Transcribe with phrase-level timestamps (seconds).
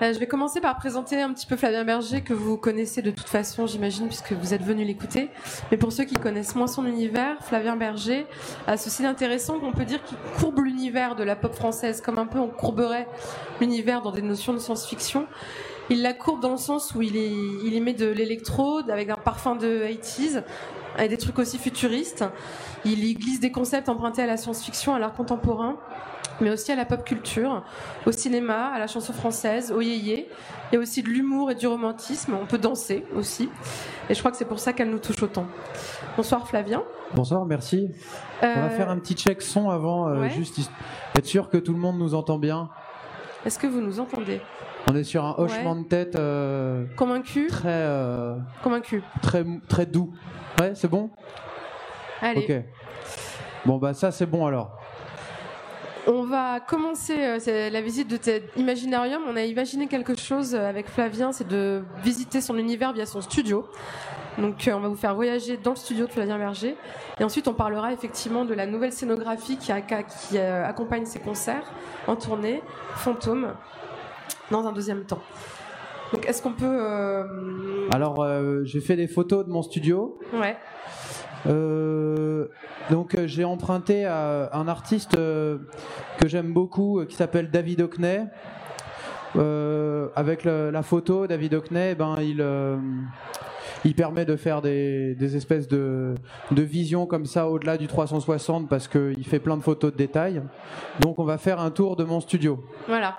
[0.00, 3.10] Euh, je vais commencer par présenter un petit peu Flavien Berger, que vous connaissez de
[3.10, 5.28] toute façon, j'imagine, puisque vous êtes venu l'écouter.
[5.72, 8.24] Mais pour ceux qui connaissent moins son univers, Flavien Berger
[8.68, 12.26] a ceci d'intéressant qu'on peut dire qu'il courbe l'univers de la pop française, comme un
[12.26, 13.08] peu on courberait
[13.60, 15.26] l'univers dans des notions de science-fiction.
[15.90, 19.08] Il la courbe dans le sens où il, est, il y met de l'électro avec
[19.08, 20.44] un parfum de 80s,
[20.98, 22.24] avec des trucs aussi futuristes.
[22.84, 25.76] Il y glisse des concepts empruntés à la science-fiction, à l'art contemporain
[26.40, 27.64] mais aussi à la pop culture,
[28.06, 30.28] au cinéma, à la chanson française, au yéyé.
[30.70, 32.36] Il y a aussi de l'humour et du romantisme.
[32.40, 33.48] On peut danser aussi.
[34.08, 35.46] Et je crois que c'est pour ça qu'elle nous touche autant.
[36.16, 36.84] Bonsoir Flavien.
[37.12, 37.88] Bonsoir, merci.
[38.40, 40.30] On va Euh, faire un petit check son avant, euh, ouais.
[40.30, 40.60] juste
[41.16, 42.68] être sûr que tout le monde nous entend bien.
[43.44, 44.40] Est-ce que vous nous entendez?
[44.88, 47.48] On est sur un hochement de tête euh, Convaincu?
[47.48, 49.02] très, euh, Convaincu.
[49.22, 50.12] très, très doux.
[50.58, 51.10] Ouais, c'est bon?
[52.20, 52.44] Allez.
[52.44, 52.64] Ok.
[53.66, 54.70] Bon, bah ça, c'est bon alors.
[56.06, 59.22] On va commencer euh, la visite de cet Imaginarium.
[59.28, 63.20] On a imaginé quelque chose euh, avec Flavien, c'est de visiter son univers via son
[63.20, 63.68] studio.
[64.38, 66.76] Donc euh, on va vous faire voyager dans le studio de Flavien Berger.
[67.20, 71.18] Et ensuite on parlera effectivement de la nouvelle scénographie qui, a- qui, euh, accompagne ses
[71.20, 71.70] concerts
[72.06, 72.62] en tournée,
[72.94, 73.52] Fantôme,
[74.50, 75.20] dans un deuxième temps.
[76.12, 76.64] Donc est-ce qu'on peut...
[76.66, 77.24] euh,
[77.92, 80.18] Alors, euh, j'ai fait des photos de mon studio.
[80.32, 80.56] Ouais.
[81.46, 82.46] Euh,
[82.90, 85.58] donc j'ai emprunté à un artiste que
[86.26, 88.24] j'aime beaucoup qui s'appelle David Hockney.
[89.34, 92.40] Avec le- la photo, David Hockney, ben, il,
[93.84, 96.14] il permet de faire des, des espèces de,
[96.50, 100.42] de visions comme ça au-delà du 360 parce qu'il fait plein de photos de détails.
[101.00, 103.16] Donc on va faire un tour de mon studio Voilà.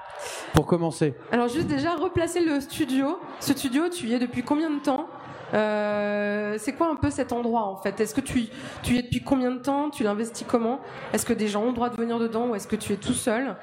[0.54, 1.14] pour commencer.
[1.32, 3.20] Alors juste déjà replacer le studio.
[3.40, 5.08] Ce studio, tu y es depuis combien de temps?
[5.54, 8.00] Euh, C'est quoi un peu cet endroit en fait?
[8.00, 8.46] Est-ce que tu,
[8.84, 9.90] tu y es depuis combien de temps?
[9.90, 10.80] Tu l'investis comment?
[11.14, 12.98] Est-ce que des gens ont le droit de venir dedans ou est-ce que tu es
[12.98, 13.56] tout seul?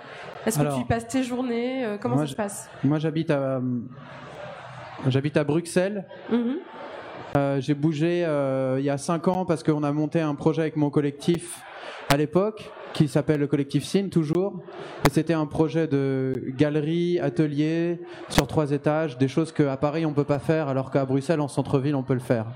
[0.47, 1.85] Est-ce que tu y passes tes journées?
[1.85, 2.69] Euh, Comment ça se passe?
[2.83, 3.61] Moi j'habite à,
[5.09, 6.07] j'habite à Bruxelles.
[6.31, 6.57] Mhm.
[7.37, 10.63] Euh, j'ai bougé euh, il y a 5 ans parce qu'on a monté un projet
[10.63, 11.61] avec mon collectif
[12.09, 14.63] à l'époque qui s'appelle le collectif Cine toujours.
[15.07, 20.15] Et c'était un projet de galerie atelier sur trois étages des choses qu'à Paris on
[20.15, 22.47] peut pas faire alors qu'à Bruxelles en centre-ville on peut le faire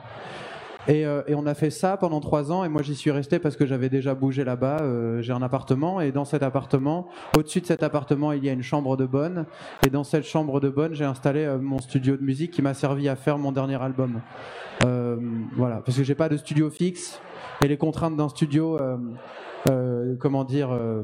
[0.90, 3.38] et, euh, et on a fait ça pendant trois ans et moi j'y suis resté
[3.38, 4.78] parce que j'avais déjà bougé là-bas.
[4.82, 8.52] Euh, j'ai un appartement et dans cet appartement, au-dessus de cet appartement, il y a
[8.52, 9.46] une chambre de bonne
[9.86, 12.74] et dans cette chambre de bonne, j'ai installé euh, mon studio de musique qui m'a
[12.74, 14.20] servi à faire mon dernier album.
[15.56, 17.20] Voilà, parce que j'ai pas de studio fixe
[17.62, 18.78] et les contraintes d'un studio.
[18.80, 18.96] euh,
[19.70, 21.02] euh, comment dire euh,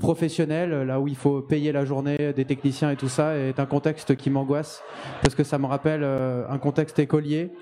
[0.00, 3.66] professionnel là où il faut payer la journée des techniciens et tout ça est un
[3.66, 4.82] contexte qui m'angoisse.
[5.20, 7.52] Parce que ça me rappelle un contexte écolier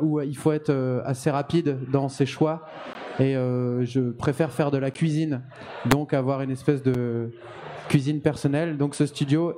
[0.00, 2.62] où il faut être assez rapide dans ses choix.
[3.20, 5.42] Et je préfère faire de la cuisine
[5.84, 7.32] donc avoir une espèce de
[7.90, 8.78] cuisine personnelle.
[8.78, 9.52] Donc ce studio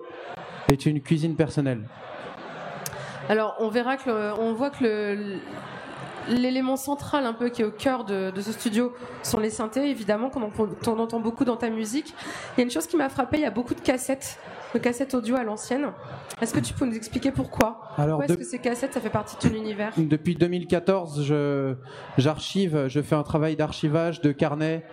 [0.69, 1.83] est une cuisine personnelle.
[3.29, 5.39] Alors on verra que on voit que le-
[6.29, 9.91] l'élément central un peu qui est au cœur de, de ce studio sont les synthés
[9.91, 10.51] évidemment qu'on en,
[10.87, 12.15] on entend beaucoup dans ta musique.
[12.57, 14.39] Il y a une chose qui m'a frappé, il y a beaucoup de cassettes,
[14.75, 15.89] de cassettes audio à l'ancienne.
[16.41, 17.81] Est-ce que tu peux nous expliquer pourquoi?
[17.97, 19.93] Alors, Pourquoi est-ce de- que ces cassettes ça fait partie de ton univers?
[19.97, 21.75] Depuis 2014, je,
[22.19, 24.85] j'archive, je fais un travail d'archivage de carnet,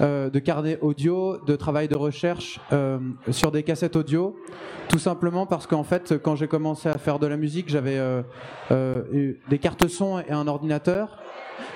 [0.00, 2.98] euh, de carnet audio, de travail de recherche euh,
[3.30, 4.36] sur des cassettes audio,
[4.88, 8.22] tout simplement parce qu'en fait, quand j'ai commencé à faire de la musique, j'avais euh,
[8.70, 11.18] euh, eu des cartes son et un ordinateur.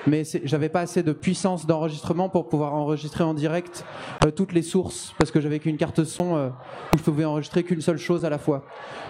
[0.07, 3.85] Mais j'avais pas assez de puissance d'enregistrement pour pouvoir enregistrer en direct
[4.25, 6.49] euh, toutes les sources parce que j'avais qu'une carte son euh,
[6.93, 8.65] où je pouvais enregistrer qu'une seule chose à la fois.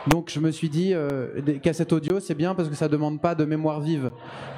[0.07, 3.21] Donc je me suis dit euh, des cassettes audio c'est bien parce que ça demande
[3.21, 4.11] pas de mémoire vive.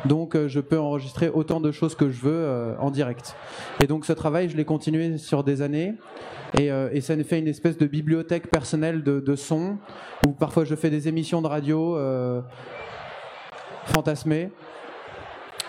[0.05, 3.35] Donc euh, je peux enregistrer autant de choses que je veux en direct.
[3.81, 5.93] Et donc ce travail je l'ai continué sur des années.
[6.57, 9.77] Et, ça nous fait une espèce de bibliothèque personnelle de, de sons
[10.25, 11.97] où parfois je fais des émissions de radio
[13.85, 14.51] fantasmées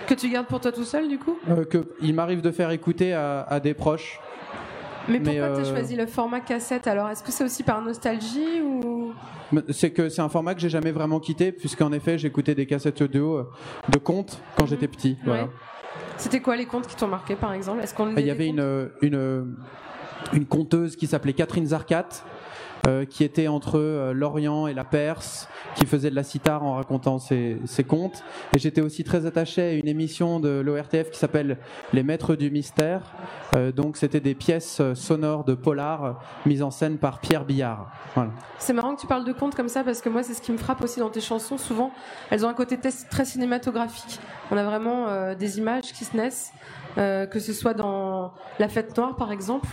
[0.06, 2.70] Que tu gardes pour toi tout seul du coup euh, que il m'arrive de faire
[2.70, 4.20] écouter à, à des proches.
[5.08, 7.08] Mais pourquoi tu as euh, choisi le format cassette alors?
[7.10, 9.12] Est-ce que c'est aussi par nostalgie ou?
[9.70, 13.02] C'est que c'est un format que j'ai jamais vraiment quitté puisqu'en effet j'écoutais des cassettes
[13.02, 13.50] audio euh,
[13.90, 15.16] de contes quand j'étais petit.
[15.24, 15.44] Voilà.
[15.44, 15.50] Ouais.
[16.16, 17.82] C'était quoi les contes qui t'ont marqué par exemple?
[17.82, 19.54] Est-ce qu'on Il y avait une, une,
[20.32, 22.08] une conteuse qui s'appelait Catherine Zarcat,
[22.86, 26.74] euh, qui était entre euh, l'Orient et la Perse, qui faisait de la sitar en
[26.74, 27.58] racontant ses,
[27.88, 28.22] contes.
[28.54, 31.56] Et j'étais aussi très attaché à une émission de l'ORTF qui s'appelle
[31.94, 33.00] Les Maîtres du Mystère.
[33.56, 37.90] Euh, donc c'était des pièces sonores de polar mises en scène par Pierre Billard.
[38.58, 40.52] C'est marrant que tu parles de contes comme ça parce que moi c'est ce qui
[40.52, 41.56] me frappe aussi dans tes chansons.
[41.56, 41.90] Souvent,
[42.30, 44.20] elles ont un côté très cinématographique.
[44.50, 46.52] On a vraiment des images qui se naissent,
[46.96, 49.68] que ce soit dans La Fête Noire par exemple,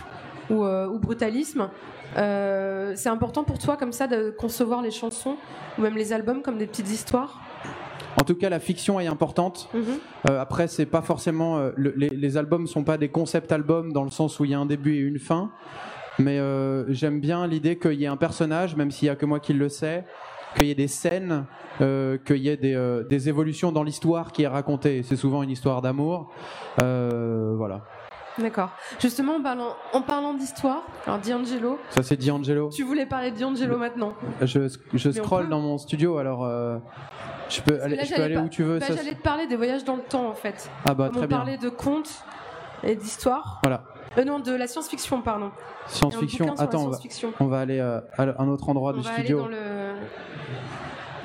[0.52, 1.68] ou, ou brutalisme.
[2.14, 5.36] c'est important pour toi comme ça de concevoir les chansons
[5.78, 7.40] ou même les albums comme des petites histoires?
[8.20, 9.68] En tout cas, la fiction est importante.
[9.74, 9.82] Mhm.
[10.30, 14.04] Euh, après, c'est pas forcément euh, les, les, albums sont pas des concept albums dans
[14.04, 15.50] le sens où il y a un début et une fin.
[16.18, 19.24] Mais euh, j'aime bien l'idée qu'il y ait un personnage, même s'il y a que
[19.24, 20.04] moi qui le sais,
[20.56, 21.46] qu'il y ait des scènes,
[21.78, 25.02] qu'il y ait des, des évolutions dans l'histoire qui est racontée.
[25.02, 26.30] C'est souvent une histoire d'amour.
[26.78, 27.82] voilà.
[28.38, 28.70] D'accord.
[28.98, 31.78] Justement, en parlant, en parlant d'histoire, alors D'Angelo.
[31.90, 32.70] Ça, c'est D'Angelo.
[32.70, 36.48] Tu voulais parler de D'Angelo maintenant Je, je scroll dans mon studio, alors
[37.52, 38.78] je peux aller, je peux aller où tu veux.
[38.78, 40.70] Bah, J'allais te parler des voyages dans le temps en fait.
[40.84, 42.24] Ah bah très on parlait de contes
[42.82, 43.60] et d'histoire.
[43.62, 43.84] Voilà.
[44.18, 45.50] Euh, non, de la science-fiction, pardon.
[45.86, 46.54] Science-fiction.
[46.58, 46.90] Attends,
[47.40, 49.44] on va, aller euh, à un autre endroit du studio.
[49.44, 49.56] Aller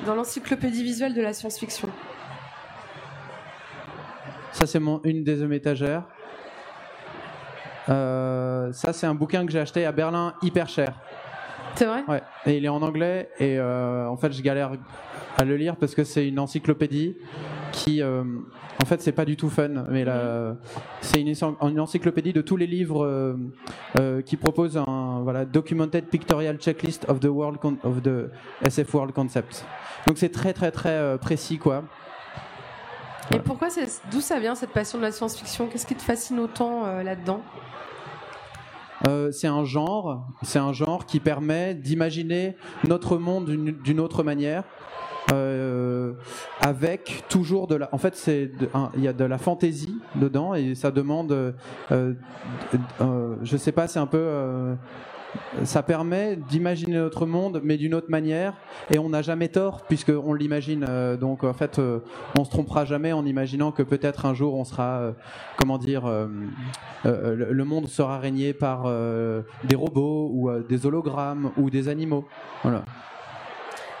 [0.06, 1.88] dans l'encyclopédie visuelle de la science-fiction.
[4.52, 6.04] Ça, c'est mon une des étagères.
[7.88, 10.94] Euh, ça, c'est un bouquin que j'ai acheté à Berlin hyper cher.
[11.74, 12.02] C'est vrai?
[12.08, 12.22] Ouais.
[12.46, 14.72] Et il est en anglais et en fait, je galère
[15.38, 17.16] à le lire parce que c'est une encyclopédie
[17.70, 18.24] qui, euh,
[18.82, 20.56] en fait, c'est pas du tout fun, mais là,
[21.00, 21.32] c'est une,
[21.62, 23.36] une, encyclopédie de tous les livres euh,
[24.00, 28.30] euh, qui proposent un voilà documented pictorial checklist of the world of the
[28.66, 29.64] SF world concept.
[30.06, 31.84] Donc c'est très très très précis quoi.
[33.32, 33.68] Et pourquoi
[34.10, 35.66] d'où ça vient cette passion de la science-fiction?
[35.66, 37.42] Qu'est-ce qui te fascine autant là-dedans?
[39.32, 42.56] C'est un genre, c'est un genre qui permet d'imaginer
[42.86, 44.64] notre monde d'une autre manière,
[45.32, 46.12] euh,
[46.60, 47.88] avec toujours de la.
[47.92, 48.50] En fait, c'est
[48.96, 51.32] il y a de la fantaisie dedans et ça demande.
[51.32, 51.52] Euh,
[53.00, 54.76] euh, je sais pas, c'est un peu.
[55.64, 58.54] Ça permet d'imaginer notre monde, mais d'une autre manière,
[58.90, 60.86] et on n'a jamais tort puisqu'on l'imagine.
[61.20, 61.80] donc en fait,
[62.38, 65.14] on se trompera jamais en imaginant que peut-être un jour on sera,
[65.56, 66.10] comment dire,
[67.04, 68.84] le monde sera régné par
[69.64, 72.26] des robots ou des hologrammes ou des animaux.
[72.62, 72.84] Voilà.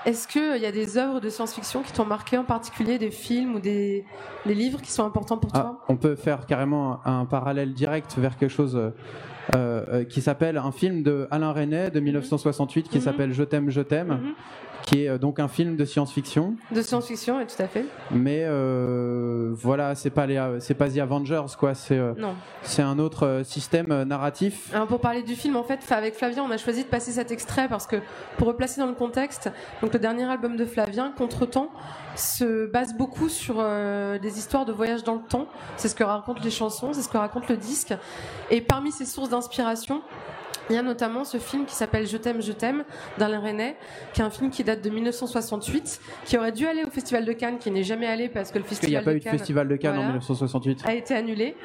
[0.08, 3.56] Est-ce qu'il y a des œuvres de science-fiction qui t'ont marqué en particulier, des films
[3.56, 4.06] ou des,
[4.46, 5.84] livres qui sont importants pour ah, toi?
[5.90, 8.90] On peut faire carrément un, parallèle direct vers quelque chose euh,
[9.54, 13.02] euh, qui s'appelle un film de Alain Resnais de 1968 qui mhm.
[13.02, 14.08] s'appelle Je t'aime, je t'aime.
[14.08, 14.34] Mhm
[14.88, 16.54] qui est euh, donc un film de science-fiction.
[16.72, 17.84] De science-fiction, oui, tout à fait.
[18.10, 21.74] Mais euh, voilà, c'est pas les, c'est pas The Avengers, quoi.
[21.74, 22.14] C'est euh,
[22.62, 24.70] c'est un autre système narratif.
[24.72, 27.30] Alors pour parler du film, en fait, avec Flavien, on a choisi de passer cet
[27.30, 27.96] extrait parce que
[28.38, 29.50] pour replacer dans le contexte,
[29.82, 31.70] donc le dernier album de Flavien, Contretemps,
[32.16, 33.56] se base beaucoup sur
[34.20, 35.46] des histoires de voyage dans le temps.
[35.76, 37.94] C'est ce que racontent les chansons, c'est ce que raconte le disque.
[38.50, 40.02] Et parmi ces sources d'inspiration,
[40.70, 42.84] il y a notamment ce film qui s'appelle Je t'aime, je t'aime
[43.18, 43.76] d'Alain Resnais,
[44.12, 47.32] qui est un film qui date de 1968, qui aurait dû aller au Festival de
[47.32, 49.28] Cannes, qui n'est jamais allé parce que le Festival Il n'y a pas eu de
[49.28, 50.82] Festival de Cannes en 1968.
[50.86, 51.56] A été annulé.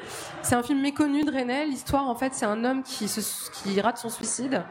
[0.42, 1.66] C'est un film méconnu de Resnais.
[1.66, 3.06] L'histoire, en fait, c'est un homme qui,
[3.62, 4.62] qui rate son suicide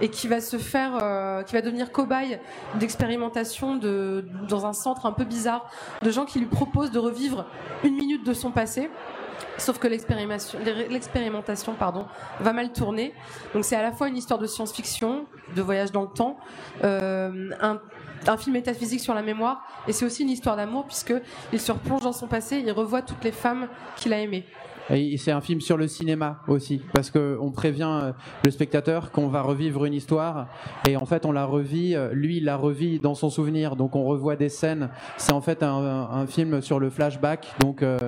[0.00, 2.38] et qui va se faire, euh, qui va devenir cobaye
[2.76, 5.70] d'expérimentation de, dans un centre un peu bizarre
[6.02, 7.46] de gens qui lui proposent de revivre
[7.84, 8.90] une minute de son passé.
[9.58, 12.06] Sauf que l'expérimentation pardon,
[12.40, 13.12] va mal tourner.
[13.54, 16.38] Donc c'est à la fois une histoire de science-fiction, de voyage dans le temps,
[16.84, 17.80] euh, un,
[18.26, 22.02] un, film métaphysique sur la mémoire, et c'est aussi une histoire d'amour puisqu'il se replonge
[22.02, 24.46] dans son passé, il revoit toutes les femmes qu'il a aimées.
[25.16, 28.12] C'est un film sur le cinéma aussi, parce qu'on prévient euh,
[28.44, 30.48] le spectateur qu'on va revivre une histoire,
[30.86, 33.96] et en fait on la revit, euh, lui il la revit dans son souvenir, donc
[33.96, 34.90] on revoit des scènes.
[35.16, 37.98] C'est en fait un, film sur le flashback, donc euh,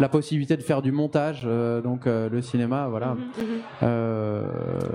[0.00, 3.14] la possibilité de faire du montage, donc le cinéma, voilà.
[3.14, 3.90] Mhm, mhm.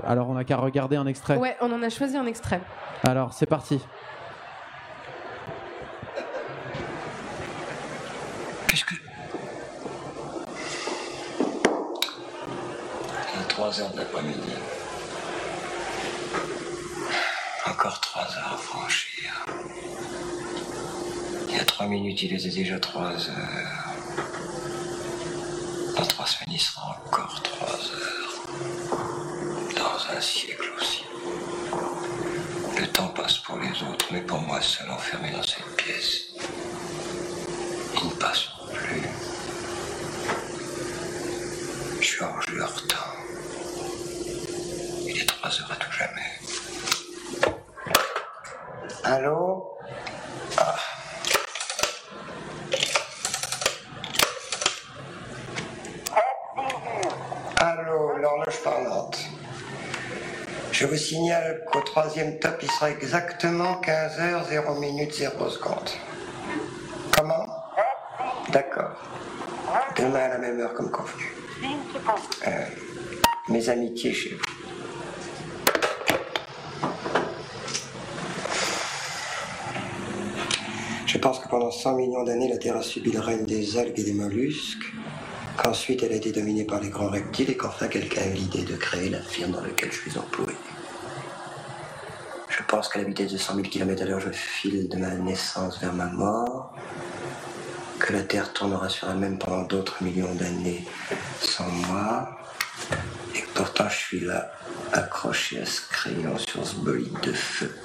[0.04, 1.36] alors on n'a qu'à regarder un extrait.
[1.36, 2.60] Ouais, on en a choisi un extrait.
[3.04, 3.80] Alors c'est parti.
[13.70, 14.54] 3 heures de l'après-midi.
[17.66, 19.44] Encore 3 heures à franchir.
[21.50, 23.94] Il y a 3 minutes, il était déjà 3 heures.
[25.98, 28.40] Dans 3 semaines, il sera encore 3 heures.
[29.76, 31.04] Dans un siècle aussi.
[32.80, 36.28] Le temps passe pour les autres, mais pour moi seul enfermé dans cette pièce.
[38.00, 39.02] Ils ne passeront plus.
[42.00, 42.72] Georges leur
[45.42, 45.48] temps.
[45.48, 46.22] 3 heures à tout jamais.
[49.04, 49.78] Allô?
[50.56, 50.76] Ah.
[57.60, 59.18] Allô, l'horloge parlante.
[60.72, 65.90] Je vous signale qu'au troisième top, il sera exactement 15h, 0 minutes, 0 secondes.
[67.16, 67.46] Comment?
[68.50, 68.96] D'accord.
[69.96, 71.34] Demain à la même heure comme convenu.
[72.46, 72.64] Euh,
[73.48, 74.58] mes amitiés chez vous.
[81.08, 83.98] Je pense que pendant 100 millions d'années, la Terre a subi le règne des algues
[83.98, 84.90] et des mollusques,
[85.58, 88.62] qu'ensuite elle a été dominée par les grands reptiles et qu'enfin quelqu'un a eu l'idée
[88.62, 90.56] de créer la firme dans laquelle je suis employé.
[92.48, 95.10] Je pense qu'à la vitesse de 100 000 km à l'heure, je file de ma
[95.10, 96.74] naissance vers ma mort,
[97.98, 100.86] que la Terre tournera sur elle-même pendant d'autres millions d'années
[101.42, 102.30] sans moi,
[103.34, 104.52] et que pourtant je suis là,
[104.94, 107.76] accroché à ce crayon sur ce bolide de feu,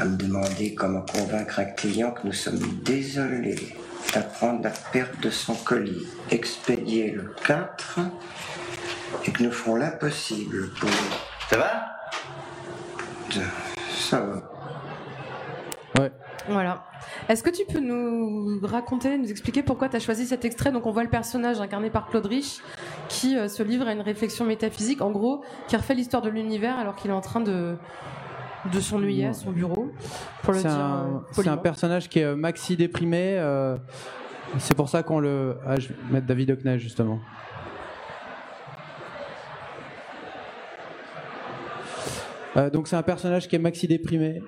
[0.00, 3.74] à me demander comment convaincre un client que nous sommes désolés
[4.14, 7.98] d'apprendre la perte de son colis expédié le 4
[9.26, 10.88] et que nous ferons l'impossible pour...
[11.50, 11.70] Ça va?
[13.88, 14.42] Ça va.
[15.98, 16.12] Ouais.
[16.48, 16.84] Voilà.
[17.28, 20.70] Est-ce que tu peux nous raconter, nous expliquer pourquoi tu as choisi cet extrait?
[20.70, 22.60] Donc on voit le personnage incarné par Claude Rich
[23.08, 26.78] qui euh, se livre à une réflexion métaphysique, en gros, qui refait l'histoire de l'univers
[26.78, 27.76] alors qu'il est en train de
[28.72, 29.87] de s'ennuyer à son bureau,
[30.44, 30.70] C'est dire.
[30.70, 33.36] un, euh, c'est un personnage qui est euh, maxi déprimé.
[33.38, 33.76] euh,
[34.58, 35.56] c'est pour ça qu'on le.
[35.66, 37.20] Ah, je vais mettre David Hockney justement.
[42.56, 44.42] Euh, donc c'est un personnage qui est maxi déprimé.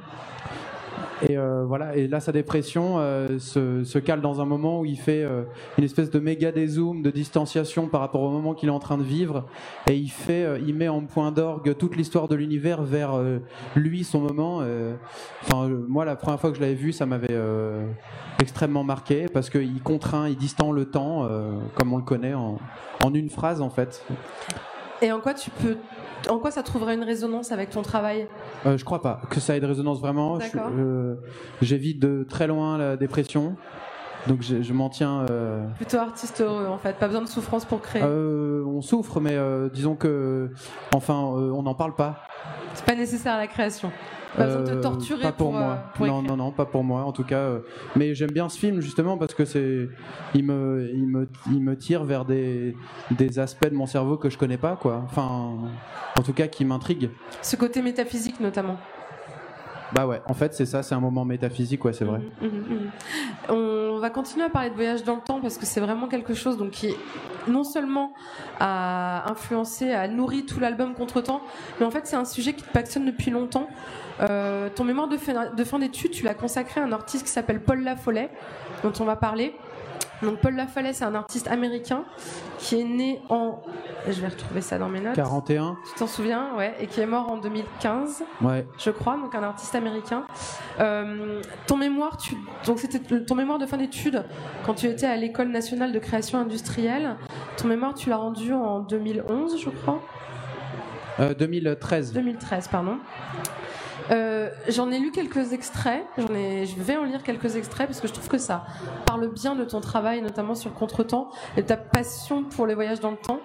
[1.29, 4.85] Et euh, voilà, et là sa dépression euh, se, se cale dans un moment où
[4.87, 5.43] il fait euh,
[5.77, 8.97] une espèce de méga dézoom, de distanciation par rapport au moment qu'il est en train
[8.97, 9.45] de vivre,
[9.89, 13.13] et il fait, il met en point d'orgue toute l'histoire de l'univers vers
[13.75, 14.63] lui, son moment.
[15.43, 17.37] Enfin, moi la première fois que je l'avais vu, ça m'avait
[18.41, 21.29] extrêmement marqué parce qu'il contraint, il distend le temps,
[21.75, 22.59] comme on le connaît, en
[23.15, 24.05] une phrase en fait.
[25.03, 25.77] Et en quoi tu peux,
[26.29, 28.27] en quoi ça trouverait une résonance avec ton travail
[28.67, 30.39] Euh, je crois pas que ça ait de résonance vraiment.
[30.55, 31.15] Euh,
[31.63, 33.57] J'évite de très loin la dépression,
[34.27, 35.27] donc je, je m'en tiens.
[35.31, 38.03] euh, Plutôt artiste heureux en fait, pas besoin de souffrance pour créer.
[38.05, 40.51] Euh, on souffre, mais euh, disons que,
[40.95, 42.23] enfin, on n'en parle pas.
[42.75, 43.91] C'est pas nécessaire à la création.
[44.37, 45.79] Pas besoin de te torturer pas pour, pour, moi.
[45.95, 47.03] pour non, non, non, pas pour moi.
[47.03, 47.49] En tout cas,
[47.97, 49.89] mais j'aime bien ce film justement parce que c'est,
[50.35, 52.77] il me, il me, il me tire vers des,
[53.11, 55.03] des aspects de mon cerveau que je connais pas, quoi.
[55.05, 55.57] Enfin,
[56.17, 57.11] en tout cas, qui m'intriguent.
[57.43, 58.77] Ce côté métaphysique notamment.
[59.93, 60.21] Bah ouais.
[60.27, 60.83] En fait, c'est ça.
[60.83, 62.21] C'est un moment métaphysique, ouais, c'est vrai.
[62.41, 62.91] Mhm, mhm,
[63.49, 63.55] mhm.
[63.55, 66.35] On va continuer à parler de voyage dans le temps parce que c'est vraiment quelque
[66.35, 66.95] chose qui
[67.49, 68.13] non seulement
[68.59, 71.43] a influencé, a nourri tout l'album Contre-temps,
[71.79, 73.69] mais en fait c'est un sujet qui te passionne depuis longtemps.
[74.21, 77.61] Euh, ton mémoire de fin, de d'études, tu l'as consacré à un artiste qui s'appelle
[77.61, 78.31] Paul Lafollet,
[78.83, 79.55] dont on va parler.
[80.23, 82.05] Donc Paul Lafollet, c'est un artiste américain
[82.59, 83.63] qui est né en...
[84.07, 85.15] Je vais retrouver ça dans mes notes.
[85.15, 85.77] 41.
[85.87, 86.49] Tu t'en souviens?
[86.57, 88.67] Ouais, et qui est mort en 2015 Ouais.
[88.79, 90.25] je crois, donc un artiste américain.
[90.79, 92.37] Euh, ton mémoire, tu,
[92.67, 94.25] donc c'était ton mémoire de fin d'études
[94.67, 97.17] quand tu étais à l'école nationale de création industrielle.
[97.57, 100.01] Ton mémoire, tu l'as rendu en 2011, je crois,
[101.19, 102.13] Euh, 2013.
[102.13, 102.99] 2013, pardon.
[104.11, 108.13] Euh, j'en ai lu quelques extraits, je vais en lire quelques extraits parce que je
[108.13, 108.65] trouve que ça
[109.07, 112.99] parle bien de ton travail, notamment sur contretemps et de ta passion pour les voyages
[112.99, 113.39] dans le temps.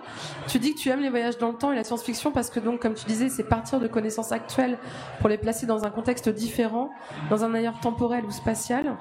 [0.47, 2.59] Tu dis que tu aimes les voyages dans le temps et la science-fiction parce que
[2.59, 4.79] donc, comme tu disais, c'est partir de connaissances actuelles
[5.19, 6.89] pour les placer dans un contexte différent,
[7.29, 8.95] dans un ailleurs temporel ou spatial.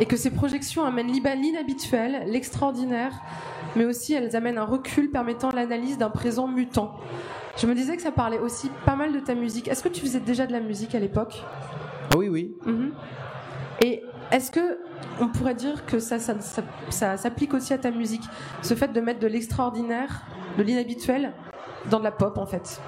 [0.00, 3.12] Et que ces projections amènent l'inhabituel, l'extraordinaire,
[3.76, 6.96] mais aussi elles amènent un recul permettant l'analyse d'un présent mutant.
[7.56, 9.68] Je me disais que ça parlait aussi pas mal de ta musique.
[9.68, 11.42] Est-ce que tu faisais déjà de la musique à l'époque?
[12.12, 12.54] Ah oui, oui.
[12.66, 12.92] Mhm.
[13.82, 14.02] Et
[14.32, 14.78] est-ce que
[15.20, 18.22] on pourrait dire que ça, ça, ça- ça s'applique aussi à ta musique
[18.62, 20.22] Ce fait de mettre de l'extraordinaire,
[20.58, 21.32] de l'inhabituel
[21.90, 22.80] dans de la pop en fait?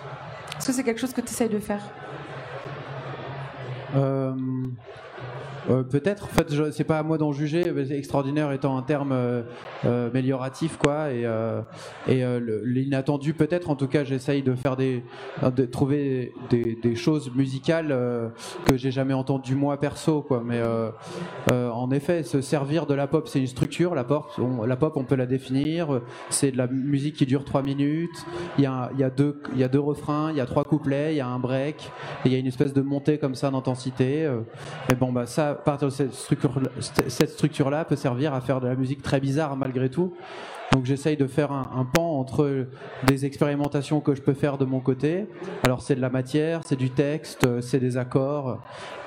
[0.59, 1.83] Est-ce que c'est quelque chose que tu essayes de faire?
[3.95, 4.35] Euh,
[5.71, 6.25] euh, Peut-être.
[6.25, 7.73] En fait, c'est pas à moi d'en juger.
[7.75, 9.43] mais Extraordinaire étant un terme euh,
[9.85, 11.11] euh, amélioratif, quoi.
[11.13, 11.61] Et, euh,
[12.09, 12.25] et
[12.65, 13.71] l'inattendu, peut-être.
[13.71, 15.03] En tout cas, j'essaye de faire des,
[15.43, 17.89] de trouver des, choses musicales
[18.65, 20.43] que j'ai jamais entendues moi perso, quoi.
[20.45, 20.61] Mais
[21.53, 23.95] en effet, se servir de la pop, c'est une structure.
[23.95, 26.01] La pop, on, la pop, on peut la définir.
[26.31, 28.27] C'est de la musique qui dure trois minutes.
[28.59, 30.65] Il y a, il y a deux, y a deux refrains, il y a trois
[30.65, 31.91] couplets, il y a un break,
[32.25, 34.31] il y a une espèce de montée comme ça d'intensité.
[34.91, 38.67] Et bon, bah ça, partir de cette structure, cette structure-là peut servir à faire de
[38.69, 40.15] la musique très bizarre malgré tout.
[40.73, 42.67] Donc j'essaye de faire un, un pan entre
[43.07, 45.27] des expérimentations que je peux faire de mon côté.
[45.65, 48.59] Alors c'est de la matière, c'est du texte, c'est des accords,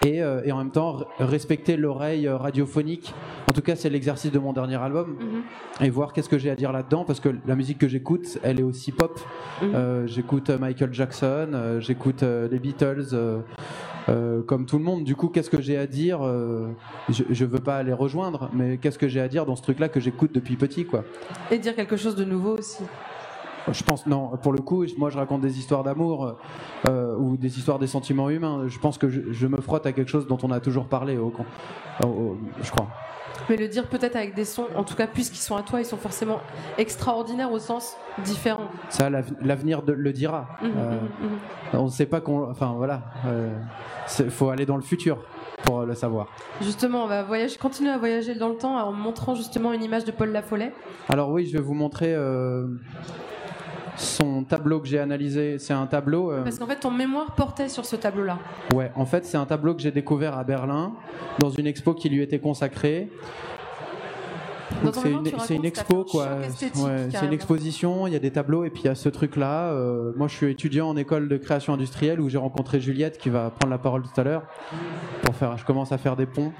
[0.05, 3.13] et, euh, et en même temps respecter l'oreille euh, radiophonique.
[3.49, 5.85] En tout cas, c'est l'exercice de mon dernier album Mhm.
[5.85, 8.61] et voir qu'est-ce que j'ai à dire là-dedans parce que la musique que j'écoute, elle
[8.61, 9.19] est aussi pop.
[9.61, 9.71] Mhm.
[9.75, 13.13] Euh, j'écoute Michael Jackson, euh, j'écoute les Beatles.
[14.09, 16.69] Euh, comme tout le monde, du coup, qu'est-ce que j'ai à dire euh,
[17.09, 19.89] je, je veux pas les rejoindre, mais qu'est-ce que j'ai à dire dans ce truc-là
[19.89, 21.03] que j'écoute depuis petit, quoi?
[21.51, 22.83] Et dire quelque chose de nouveau aussi.
[23.71, 24.31] Je pense non.
[24.41, 26.35] Pour le coup, moi, je raconte des histoires d'amour
[26.87, 28.63] euh, ou des histoires des sentiments humains.
[28.67, 31.33] Je pense que je, me frotte à quelque chose dont on a toujours parlé, au,
[32.01, 32.87] je crois.
[33.49, 35.85] Mais le dire peut-être avec des sons, en tout cas, puisqu'ils sont à toi, ils
[35.85, 36.41] sont forcément
[36.77, 38.69] extraordinaires au sens différent.
[38.89, 40.47] Ça, l'avenir le dira.
[40.61, 42.49] Mmh, mmh, euh, mmh, on ne sait pas qu'on.
[42.49, 43.03] Enfin, voilà.
[43.25, 43.29] Il
[44.25, 45.19] euh, faut aller dans le futur
[45.63, 46.27] pour le savoir.
[46.61, 50.05] Justement, on va voyager, continuer à voyager dans le temps en montrant justement une image
[50.05, 50.73] de Paul Lafollet.
[51.07, 52.67] Alors oui, je vais vous montrer euh,
[53.99, 55.59] son tableau que j'ai analysé.
[55.59, 56.31] C'est un tableau.
[56.31, 58.39] Euh, Parce qu'en fait, ton mémoire portait sur ce tableau-là.
[58.73, 60.93] Ouais, en fait, c'est un tableau que j'ai découvert à Berlin
[61.39, 63.09] dans une expo qui lui était consacrée.
[64.93, 66.29] C'est une, expo, quoi.
[66.53, 69.71] c'est une exposition, il y a des tableaux et puis il y a ce truc-là.
[69.71, 73.29] Euh, moi, je suis étudiant en école de création industrielle où j'ai rencontré Juliette qui
[73.29, 74.43] va prendre la parole tout à l'heure.
[75.23, 76.53] Pour faire, je commence à faire des ponts.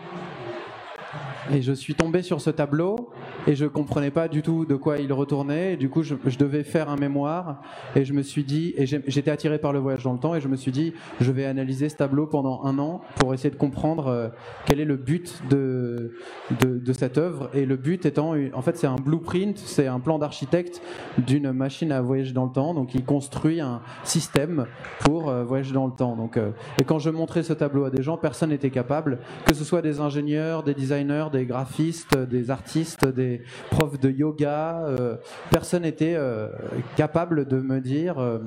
[1.52, 3.10] Et je suis tombé sur ce tableau
[3.48, 5.74] et je comprenais pas du tout de quoi il retournait.
[5.74, 7.62] Et du coup, je, devais faire un mémoire
[7.96, 10.42] et je me suis dit, et j'étais attiré par le voyage dans le temps et
[10.42, 13.56] je me suis dit, je vais analyser ce tableau pendant un an pour essayer de
[13.56, 14.30] comprendre euh,
[14.66, 16.14] quel est le but de,
[16.62, 17.50] de, cette œuvre.
[17.54, 20.82] Et le but étant, en fait, c'est un blueprint, c'est un plan d'architecte
[21.18, 22.76] d'une machine à voyager dans le temps.
[22.76, 24.68] Donc, il construit un système
[25.00, 26.16] pour euh, voyager dans le temps.
[26.16, 29.56] Donc, euh, et quand je montrais ce tableau à des gens, personne n'était capable, que
[29.56, 34.86] ce soit des ingénieurs, des designers, des graphistes, des artistes, des profs de yoga.
[34.86, 35.16] Euh,
[35.50, 36.50] personne n'était euh,
[36.96, 38.40] capable de me dire euh,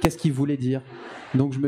[0.00, 0.82] qu'est-ce qu'il voulait dire.
[1.34, 1.58] Donc je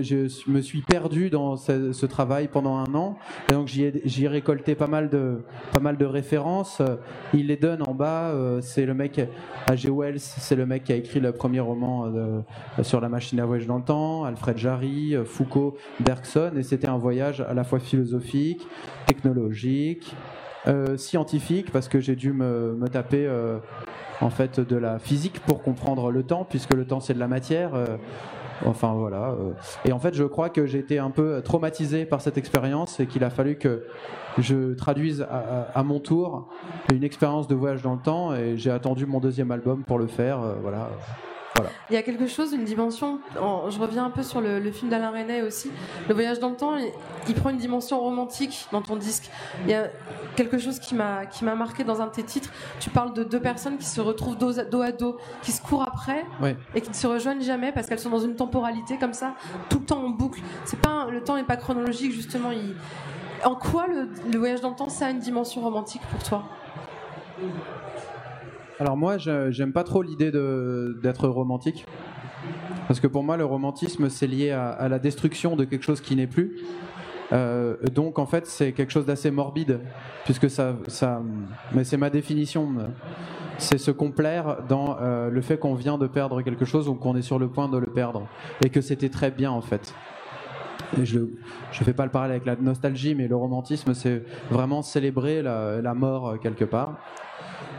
[0.50, 3.18] me, suis perdu dans ce, travail pendant un an.
[3.50, 6.80] Et donc j'y ai, récolté pas mal de, références.
[7.34, 8.32] Il les donne en bas.
[8.60, 9.20] C'est le mec,
[9.66, 9.90] A.G.
[9.90, 12.12] Wells, c'est le mec qui a écrit le premier roman
[12.82, 14.24] sur la machine à voyager dans le temps.
[14.24, 16.52] Alfred Jarry, Foucault, Bergson.
[16.56, 18.66] Et c'était un voyage à la fois philosophique,
[19.06, 20.14] technologique,
[20.66, 23.58] euh, scientifique parce que j'ai dû me, taper euh,
[24.20, 27.28] en fait de la physique pour comprendre le temps puisque le temps c'est de la
[27.28, 27.70] matière.
[28.62, 29.34] Euh, enfin voilà.
[29.84, 33.06] Et en fait, je crois que j'ai été un peu traumatisé par cette expérience et
[33.06, 33.84] qu'il a fallu que
[34.38, 36.48] je traduise à, à, mon tour
[36.92, 40.06] une expérience de voyage dans le temps et j'ai attendu mon deuxième album pour le
[40.06, 40.40] faire.
[40.62, 40.90] voilà.
[41.90, 45.10] Il y a quelque chose, une dimension, je reviens un peu sur le, film d'Alain
[45.10, 45.70] Resnais aussi,
[46.08, 46.76] le voyage dans le temps,
[47.28, 49.30] il, prend une dimension romantique dans ton disque.
[49.64, 49.88] Il y a
[50.36, 53.78] quelque chose qui m'a marqué dans un de tes titres, tu parles de deux personnes
[53.78, 56.24] qui se retrouvent dos à dos, qui se courent après
[56.74, 59.34] et qui ne se rejoignent jamais parce qu'elles sont dans une temporalité comme ça,
[59.68, 60.40] tout le temps en boucle.
[60.64, 62.50] C'est pas le temps n'est pas chronologique justement.
[63.44, 66.44] en quoi le voyage dans le temps ça a une dimension romantique pour toi?
[68.80, 71.84] Alors moi, j'aime pas trop l'idée d'être romantique.
[72.86, 76.16] Parce que pour moi, le romantisme, c'est lié à, la destruction de quelque chose qui
[76.16, 76.56] n'est plus.
[77.32, 79.80] Euh, donc en fait, c'est quelque chose d'assez morbide,
[80.24, 81.20] puisque ça, ça
[81.72, 82.68] mais c'est ma définition.
[83.58, 87.16] C'est se complaire dans euh, le fait qu'on vient de perdre quelque chose ou qu'on
[87.16, 88.26] est sur le point de le perdre,
[88.64, 89.92] et que c'était très bien en fait.
[91.02, 91.26] Je ne
[91.72, 96.38] fais pas le parallèle avec la nostalgie, mais le romantisme, c'est vraiment célébrer la, mort
[96.40, 96.98] quelque part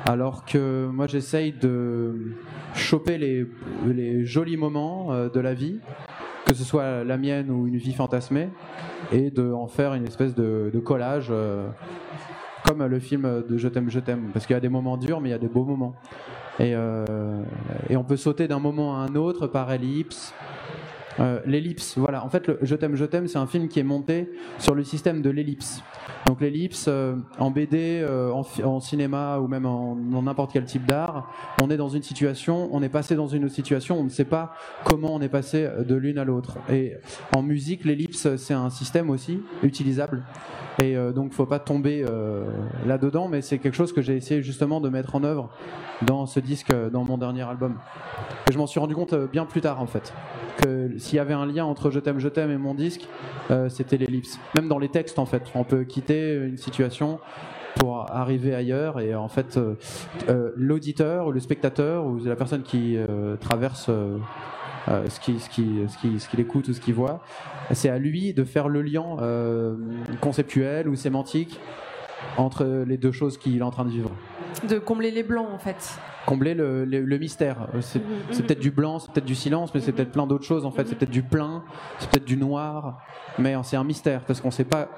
[0.06, 2.36] alors que moi j'essaye de
[2.74, 5.80] choper les, jolis moments euh, de la vie,
[6.46, 8.50] que ce soit la mienne ou une vie fantasmée,
[9.12, 11.68] et de faire une espèce de, collage, euh,
[12.66, 15.22] comme le film de Je t'aime, je t'aime, parce qu'il y a des moments durs,
[15.22, 15.96] mais il y a des beaux moments.
[16.60, 17.06] Et, euh,
[17.90, 20.34] et on peut sauter d'un moment à un autre par ellipse.
[21.46, 22.24] L'ellipse, voilà.
[22.24, 25.22] En fait, Je t'aime, je t'aime, c'est un film qui est monté sur le système
[25.22, 25.84] de l'ellipse.
[26.26, 31.32] Donc l'ellipse, euh, en BD, euh, en, cinéma ou même en n'importe quel type d'art,
[31.62, 34.26] on est dans une situation, on est passé dans une autre situation, on ne sait
[34.26, 34.54] pas
[34.84, 36.58] comment on est passé de l'une à l'autre.
[36.70, 36.94] Et
[37.36, 40.24] en musique, l'ellipse, c'est un système aussi utilisable.
[40.82, 42.06] Et euh, donc, faut pas tomber
[42.86, 45.50] là-dedans, mais c'est quelque chose que j'ai essayé justement de mettre en œuvre
[46.04, 47.76] dans ce disque, dans mon dernier album.
[48.50, 50.14] Et je m'en suis rendu compte bien plus tard, en fait,
[51.10, 53.08] s'il y avait un lien entre Je t'aime, je t'aime et mon disque,
[53.68, 54.40] c'était l'ellipse.
[54.56, 57.20] Même dans les textes, en fait, on peut quitter une situation
[57.76, 59.76] pour arriver ailleurs et en fait euh,
[60.28, 63.90] euh, l'auditeur le spectateur ou la personne qui euh, traverse
[64.88, 67.22] ce qui ce qui ce qui ce qu'il écoute ou ce qu'il voit
[67.72, 69.18] c'est à lui de faire le lien
[70.20, 71.60] conceptuel ou sémantique
[72.38, 74.12] entre les deux choses qu'il est en train de vivre
[74.68, 78.46] de combler les blancs en fait combler le, le, mystère c'est mhm.
[78.46, 79.98] peut-être du blanc c'est peut-être du silence mais c'est mhm.
[79.98, 81.64] peut-être plein d'autres choses en fait c'est peut-être du plein
[82.00, 83.00] c'est peut-être du noir
[83.38, 84.90] mais c'est un mystère parce qu'on sait pas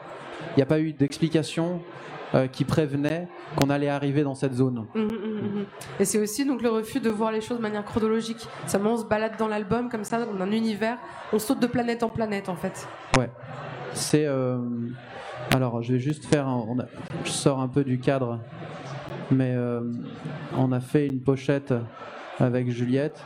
[0.51, 1.81] il n'y a pas eu d'explication
[2.34, 4.86] euh, qui prévenait qu'on allait arriver dans cette zone.
[4.95, 5.65] Mmh, mmh, mmh,
[5.99, 8.47] Et c'est aussi donc le refus de voir les choses de manière chronologique.
[8.67, 10.97] Seulement on se balade dans l'album comme ça, dans un univers,
[11.34, 12.88] on saute de planète en planète en fait.
[13.17, 13.29] Ouais.
[13.93, 14.25] C'est.
[14.25, 14.60] Euh,
[15.52, 16.48] alors je vais juste faire.
[17.24, 18.40] Je sors un peu du cadre,
[19.30, 19.82] mais euh,
[20.58, 21.74] on a fait une pochette
[22.40, 23.24] avec Juliette.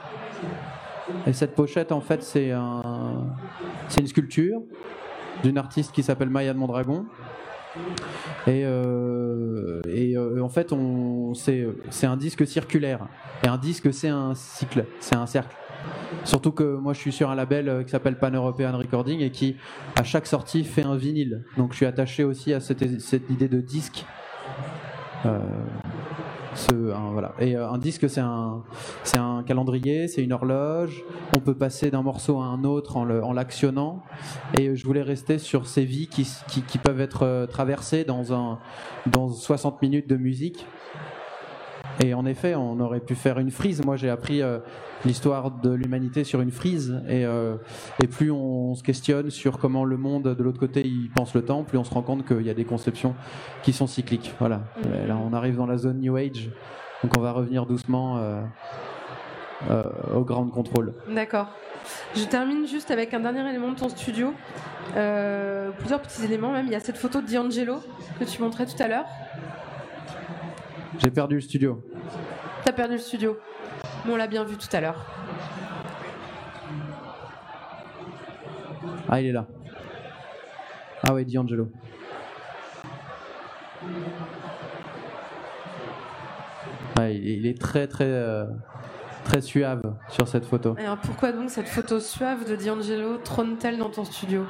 [1.28, 3.36] Et cette pochette, en fait, c'est un,
[3.98, 4.62] une sculpture
[5.44, 7.06] d'une artiste qui s'appelle Maya Mondragon.
[8.48, 10.74] Et, euh, et euh, en fait,
[11.36, 13.08] c'est un disque circulaire.
[13.44, 15.56] Et un disque, c'est un cycle, c'est un cercle.
[16.26, 19.30] Surtout que moi, je suis sur un label euh, qui s'appelle Pan European Recording et
[19.30, 19.58] qui,
[19.96, 21.44] à chaque sortie, fait un vinyle.
[21.56, 22.82] Donc, je suis attaché aussi à cette,
[23.30, 24.06] idée de disque.
[25.26, 25.40] Euh,
[26.72, 27.34] un, voilà.
[27.40, 28.64] Et euh, un disque, c'est un,
[29.46, 31.04] calendrier, c'est une horloge.
[31.38, 34.02] On peut passer d'un morceau à un autre en, l'actionnant.
[34.58, 40.16] Et je voulais rester sur ces vies qui, peuvent être traversées dans 60 minutes de
[40.16, 40.66] musique.
[42.04, 43.84] Et en effet, on aurait pu faire une frise.
[43.86, 44.60] Moi, j'ai appris euh,
[45.06, 47.02] l'histoire de l'humanité sur une frise.
[47.08, 47.56] Et, euh,
[48.04, 51.44] et plus on se questionne sur comment le monde de l'autre côté il pense le
[51.44, 53.16] temps, plus on se rend compte qu'il y a des conceptions
[53.64, 54.34] qui sont cycliques.
[54.40, 54.62] Voilà.
[55.08, 56.50] Là, on arrive dans la zone New Age.
[57.04, 58.42] Donc, on va revenir doucement euh,
[60.14, 60.94] au ground control.
[61.10, 61.48] D'accord.
[62.16, 64.34] Je termine juste avec un dernier élément de ton studio.
[65.78, 66.66] Plusieurs petits éléments même.
[66.66, 67.78] Il y a cette photo de D'Angelo
[68.20, 69.06] que tu montrais tout à l'heure.
[71.00, 71.84] J'ai perdu le studio.
[72.64, 73.38] T'as perdu le studio.
[74.06, 75.06] Mais on l'a bien vu tout à l'heure.
[79.10, 79.46] Ah, il est là.
[81.08, 81.70] Ah oui, D'Angelo.
[86.98, 88.46] Ouais, il est très très euh,
[89.26, 90.76] très suave sur cette photo.
[90.80, 94.46] Alors pourquoi donc cette photo suave de D'Angelo trône-t-elle dans ton studio?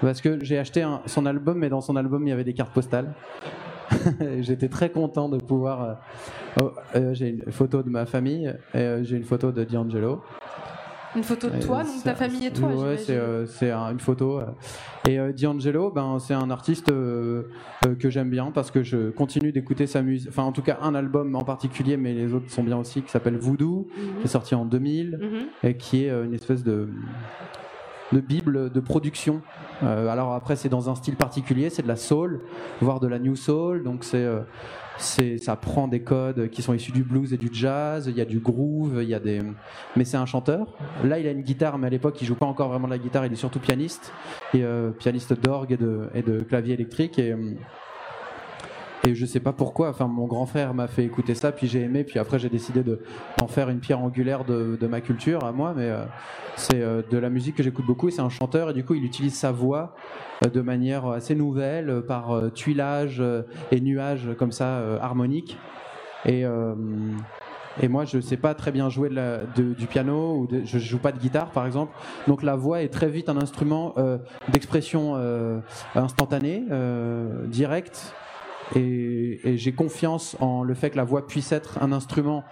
[0.00, 2.54] Parce que j'ai acheté un- son album, mais dans son album il y avait des
[2.54, 3.12] cartes postales.
[4.40, 5.82] J'étais très content de pouvoir.
[5.82, 5.94] euh,
[6.62, 10.22] oh, euh, j'ai une photo de ma famille, et euh, j'ai une photo de D'Angelo.
[11.14, 14.00] Une photo de toi, donc ta famille et toi Ouais, c'est euh, c'est un- une
[14.00, 14.40] photo.
[15.06, 17.42] Et euh, D'Angelo, ben, c'est un artiste euh,
[18.00, 20.30] que j'aime bien parce que je continue d'écouter sa musique.
[20.30, 23.10] Enfin, en tout cas, un album en particulier, mais les autres sont bien aussi, qui
[23.10, 23.88] s'appelle Voodoo,
[24.20, 25.28] qui est sorti en 2000 Mhm.
[25.64, 26.88] et qui est une espèce de
[28.12, 29.42] de bible de production.
[29.82, 32.40] Euh, alors après, c'est dans un style particulier, c'est de la soul,
[32.80, 33.82] voire de la new soul.
[33.82, 34.40] Donc c'est euh,
[34.98, 38.06] c'est ça prend des codes qui sont issus du blues et du jazz.
[38.08, 39.40] Il y a du groove, il y a des.
[39.96, 40.66] Mais c'est un chanteur.
[41.04, 42.98] Là, il a une guitare, mais à l'époque, il joue pas encore vraiment de la
[42.98, 43.26] guitare.
[43.26, 44.12] Il est surtout pianiste
[44.54, 47.34] et euh, pianiste d'orgue et de, et de clavier électrique et
[49.04, 51.80] et je sais pas pourquoi, enfin mon grand frère m'a fait écouter ça, puis j'ai
[51.80, 53.00] aimé, puis après j'ai décidé de
[53.38, 56.04] d'en faire une pierre angulaire de, ma culture à moi, mais euh,
[56.56, 58.94] c'est euh, de la musique que j'écoute beaucoup et c'est un chanteur et du coup
[58.94, 59.94] il utilise sa voix
[60.44, 63.22] euh, de manière assez nouvelle, par tuilage
[63.72, 65.58] et nuages comme ça harmoniques.
[66.24, 66.44] Et,
[67.80, 69.10] et moi je sais pas très bien jouer
[69.56, 71.92] du piano ou de- je joue pas de guitare par exemple,
[72.28, 73.94] donc la voix est très vite un instrument
[74.52, 75.16] d'expression
[75.94, 76.64] instantanée,
[77.46, 78.14] directe.
[78.74, 82.44] Et, et j'ai confiance en le fait que la voix puisse être un instrument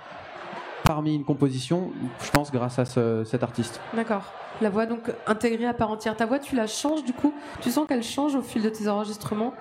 [0.85, 1.90] parmi une composition,
[2.22, 3.80] je pense grâce à ce- cet artiste.
[3.94, 4.33] D'accord.
[4.61, 6.16] La voix donc intégrée à part entière.
[6.16, 7.33] Ta voix, tu la changes du coup?
[7.61, 9.54] Tu sens qu'elle change au fil de tes enregistrements?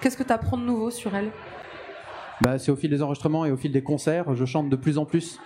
[0.00, 1.30] Qu'est-ce que tu apprends de nouveau sur elle?
[2.40, 4.98] Bah, c'est au fil des enregistrements et au fil des concerts, je chante de plus
[4.98, 5.38] en plus.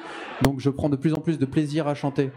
[0.43, 2.31] Donc je prends de plus en plus de plaisir à chanter.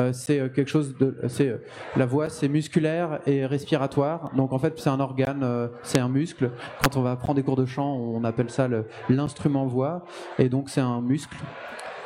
[0.00, 1.58] Euh, c'est euh, quelque chose de, c'est euh,
[1.96, 4.30] la voix, c'est musculaire et respiratoire.
[4.36, 6.50] Donc en fait, c'est un organe, c'est un muscle.
[6.82, 8.68] Quand on va prendre des cours de chant, on appelle ça
[9.08, 10.04] l'instrument voix.
[10.38, 11.36] Et donc c'est un muscle.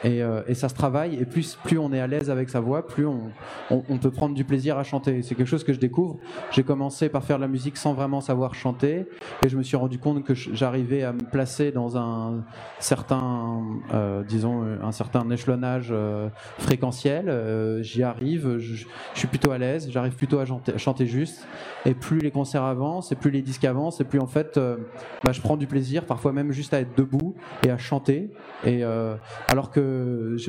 [0.04, 1.16] Et, euh, et ça se travaille.
[1.16, 4.78] Et plus, on est à l'aise avec sa voix, plus on, peut prendre du plaisir
[4.78, 5.22] à chanter.
[5.22, 6.16] C'est quelque chose que je découvre.
[6.50, 9.06] J'ai commencé par faire de la musique sans vraiment savoir chanter.
[9.44, 12.44] Et je me suis rendu compte que j'arrivais à me placer dans un
[12.80, 13.62] certain,
[13.94, 17.28] euh, disons, un certain échelonnage euh, fréquentiel.
[17.28, 18.84] Euh, J'y arrive, je,
[19.14, 20.44] suis plutôt à l'aise, j'arrive plutôt à
[20.76, 21.46] chanter, juste.
[21.84, 24.76] Et plus les concerts avancent, et plus les disques avancent, et plus en fait, euh,
[25.24, 27.34] bah, je prends du plaisir, parfois même juste à être debout
[27.64, 28.30] et à chanter.
[28.64, 29.16] Et euh,
[29.48, 29.80] alors que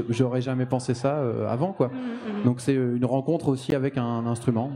[0.10, 1.92] j'aurais jamais pensé ça euh, avant, quoi.
[2.46, 4.72] Donc c'est euh, une rencontre aussi avec un instrument.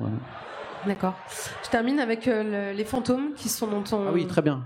[0.85, 1.15] D'accord.
[1.63, 4.05] Je termine avec euh, le- les fantômes qui sont dans ton.
[4.07, 4.63] Ah oui, très bien.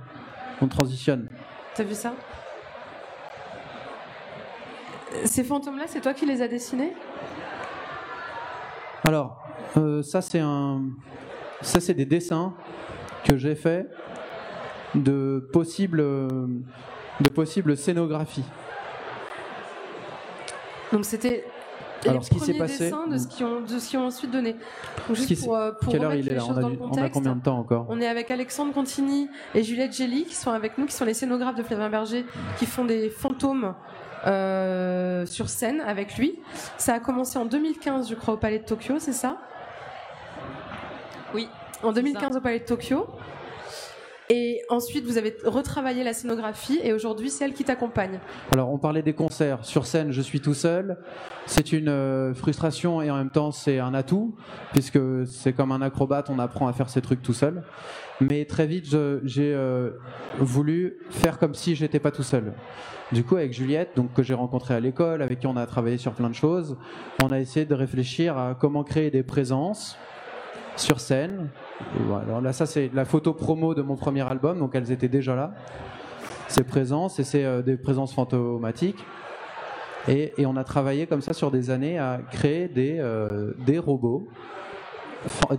[0.61, 1.29] On transitionne.
[1.73, 2.13] T'as vu ça?
[5.25, 6.93] Ces fantômes-là, c'est toi qui les as dessinés?
[9.03, 9.43] Alors,
[9.77, 10.81] euh, ça c'est un,
[11.61, 12.53] ça c'est des dessins
[13.23, 13.89] que j'ai faits
[14.95, 18.45] de possibles, de possibles scénographies.
[20.91, 21.45] Donc c'était
[22.03, 23.95] les Alors, ce qui s'est premiers passé- dessins de ce qui ont, de ce qui
[23.97, 24.55] ont ensuite donné.
[25.07, 26.41] Donc juste pour, euh, pour Quelle heure remettre il est les là?
[26.45, 27.13] Choses on a, dans du- le on a contexte.
[27.13, 27.85] combien de temps encore?
[27.89, 31.13] On est avec Alexandre Contini et Juliette Gelli qui sont avec nous, qui sont les
[31.13, 32.25] scénographes de Flavien Berger,
[32.57, 33.73] qui font des fantômes
[34.27, 36.39] euh, sur scène avec lui.
[36.77, 39.37] Ça a commencé en 2015, je crois, au Palais de Tokyo, c'est ça?
[41.33, 41.47] Oui.
[41.83, 43.07] En 2015 au Palais de Tokyo.
[44.29, 48.19] Et ensuite, vous avez retravaillé la scénographie et aujourd'hui, c'est elle qui t'accompagne.
[48.53, 49.65] Alors, on parlait des concerts.
[49.65, 50.97] Sur scène, je suis tout seul.
[51.45, 54.35] C'est une euh, frustration et en même temps, c'est un atout,
[54.71, 57.63] puisque c'est comme un acrobate, on apprend à faire ses trucs tout seul.
[58.21, 58.85] Mais très vite,
[59.23, 59.91] j'ai euh,
[60.37, 62.53] voulu faire comme si j'étais pas tout seul.
[63.11, 65.97] Du coup, avec Juliette, donc que j'ai rencontrée à l'école, avec qui on a travaillé
[65.97, 66.77] sur plein de choses,
[67.21, 69.97] on a essayé de réfléchir à comment créer des présences
[70.75, 71.49] sur scène.
[72.07, 72.41] Voilà.
[72.41, 75.53] Là, ça, c'est la photo promo de mon premier album, donc elles étaient déjà là.
[76.47, 79.03] Ces présences, et c'est euh, des présences fantomatiques.
[80.07, 84.27] Et, on a travaillé comme ça sur des années à créer des, euh, des robots,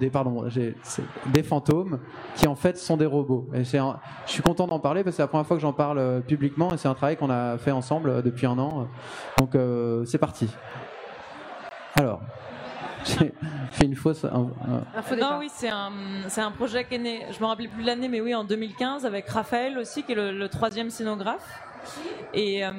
[0.01, 0.45] des, pardon,
[1.27, 2.01] des fantômes
[2.35, 3.49] qui en fait sont des robots.
[3.55, 3.93] Je
[4.27, 6.73] suis content d'en parler parce que c'est la première fois que j'en parle euh, publiquement
[6.73, 8.89] et c'est un travail qu'on a fait ensemble depuis un an.
[9.39, 9.57] Donc
[10.07, 10.49] c'est parti.
[11.95, 12.21] Alors,
[13.05, 13.33] j'ai
[13.71, 14.25] fait une fausse.
[14.25, 15.93] non, oui, c'est un,
[16.29, 19.07] c'est un projet qui est né, je me rappelle plus l'année, mais oui, en 2015,
[19.07, 21.63] avec Raphaël aussi, qui est le, troisième scénographe.
[22.33, 22.71] Et, euh,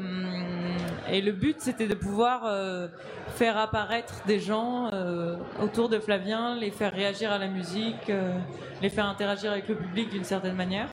[1.11, 2.87] et le but, c'était de pouvoir euh,
[3.35, 8.11] faire apparaître des gens euh, autour de Flavien, les faire réagir à la musique,
[8.81, 10.87] les faire interagir avec le public d'une certaine manière.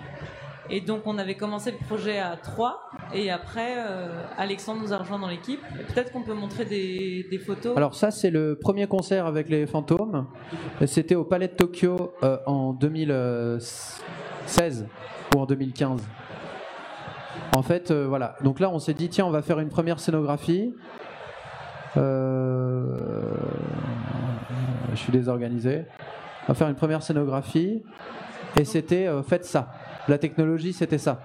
[0.73, 2.81] Et donc on avait commencé le projet à 3
[3.13, 5.61] et après euh, Alexandre nous a rejoint dans l'équipe.
[5.89, 7.77] Peut-être qu'on peut montrer des, photos.
[7.77, 10.29] Alors ça c'est le premier concert avec les fantômes.
[10.87, 14.87] C'était au Palais de Tokyo euh, en 2016
[15.35, 16.03] ou en 2015.
[17.57, 18.37] En fait euh, voilà.
[18.45, 20.73] Donc là on s'est dit tiens on va faire une première scénographie.
[21.97, 22.01] je
[24.95, 25.83] suis désorganisé.
[26.45, 27.83] On va faire une première scénographie
[28.57, 29.73] et c'était faites ça.
[30.09, 31.23] La technologie, c'était ça.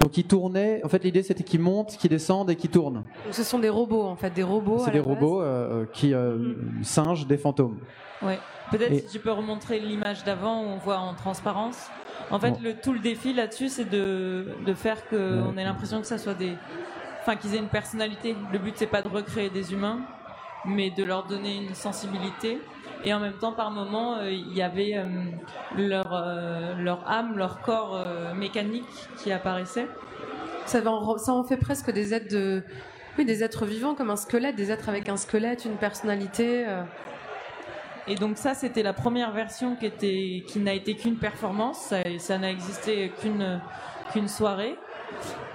[0.00, 0.82] Donc ils tournaient.
[0.84, 3.02] En fait, l'idée c'était qu'ils montent, qu'ils descendent et qu'ils tournent.
[3.30, 4.78] ce sont des robots, en fait, des robots.
[4.84, 6.84] C'est des robots euh, euh, qui euh, mm.
[6.84, 7.78] singent des fantômes.
[8.22, 8.38] Ouais.
[8.70, 11.88] Peut-être si tu peux remontrer l'image d'avant où on voit en transparence.
[12.30, 16.06] En fait, le, tout le défi là-dessus, c'est de, de, faire qu'on ait l'impression que
[16.06, 16.52] ça soit des,
[17.20, 18.34] enfin qu'ils aient une personnalité.
[18.52, 20.00] Le but c'est pas de recréer des humains,
[20.64, 22.58] mais de leur donner une sensibilité
[23.06, 25.04] et en même temps par moment euh, il y avait euh,
[25.76, 28.84] leur, euh, leur âme, leur corps mécanique
[29.16, 29.86] qui apparaissait.
[30.66, 32.64] Ça, en, ça en fait presque des êtres de,
[33.16, 36.66] oui, des êtres vivants comme un squelette, des êtres avec un squelette, une personnalité.
[38.08, 41.78] Et donc ça, c'était la première version qui était, qui n'a été qu'une performance.
[41.78, 43.60] Ça, ça n'a existé qu'une
[44.12, 44.76] qu'une soirée.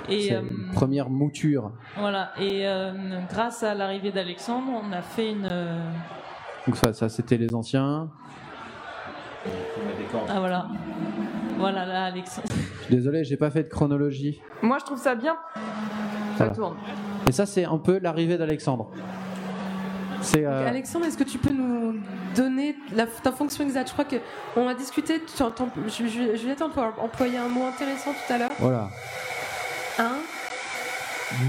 [0.07, 0.31] Et
[0.73, 1.73] première mouture.
[1.97, 2.31] Voilà.
[2.39, 2.65] Et
[3.29, 5.49] grâce à l'arrivée d'Alexandre, on a fait une
[6.67, 8.09] donc ça, ça c'était les anciens.
[10.29, 10.67] Ah voilà.
[11.57, 12.47] Voilà là, Alexandre.
[12.49, 14.41] Je suis désolé, j'ai pas fait de chronologie.
[14.61, 15.37] Moi, je trouve ça bien.
[16.37, 16.75] Ça tourne.
[17.27, 18.89] Et ça, c'est un peu l'arrivée d'Alexandre.
[20.21, 20.67] C'est euh...
[20.67, 21.95] Alexandre, est-ce que tu peux nous
[22.35, 23.89] donner la, ta fonction exacte?
[23.89, 25.21] Je crois qu'on a discuté,
[25.87, 26.65] Juliette a
[26.99, 28.51] employé un mot intéressant tout à l'heure.
[28.59, 28.89] Voilà.
[29.99, 30.17] Un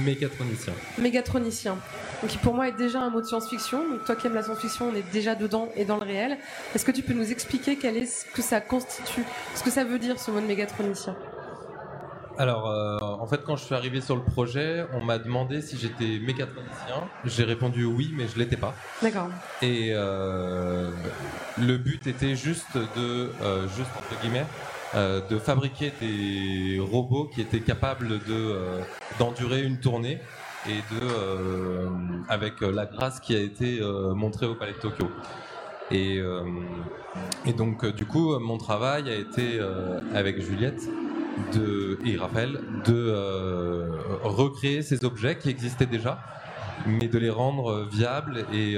[0.05, 0.73] Mégatronicien.
[0.99, 1.77] Mégatronicien.
[2.21, 3.89] Donc qui pour moi est déjà un mot de science-fiction.
[3.89, 6.39] Donc toi qui aimes la science-fiction, on est déjà dedans et dans le réel.
[6.75, 9.85] Est-ce que tu peux nous expliquer quel est ce que ça constitue, ce que ça
[9.85, 11.17] veut dire ce mot de mégatronicien?
[12.39, 15.77] Alors, euh, en fait, quand je suis arrivé sur le projet, on m'a demandé si
[15.77, 17.09] j'étais mégatronicien.
[17.25, 18.75] J'ai répondu oui, mais je l'étais pas.
[19.03, 19.29] D'accord.
[19.61, 20.91] Et euh,
[21.59, 24.47] le but était juste de, euh, juste entre guillemets,
[24.95, 28.81] de fabriquer des robots qui étaient capables de euh,
[29.19, 30.21] d'endurer une tournée
[30.69, 31.89] et de euh,
[32.29, 33.81] avec la grâce qui a été
[34.15, 35.09] montrée au Palais de Tokyo.
[35.91, 36.23] Et,
[37.57, 39.61] donc du coup mon travail a été
[40.15, 40.89] avec Juliette
[41.55, 43.91] de, et Raphaël de
[44.23, 46.19] recréer ces objets qui existaient déjà
[46.87, 48.77] mais de les rendre viables et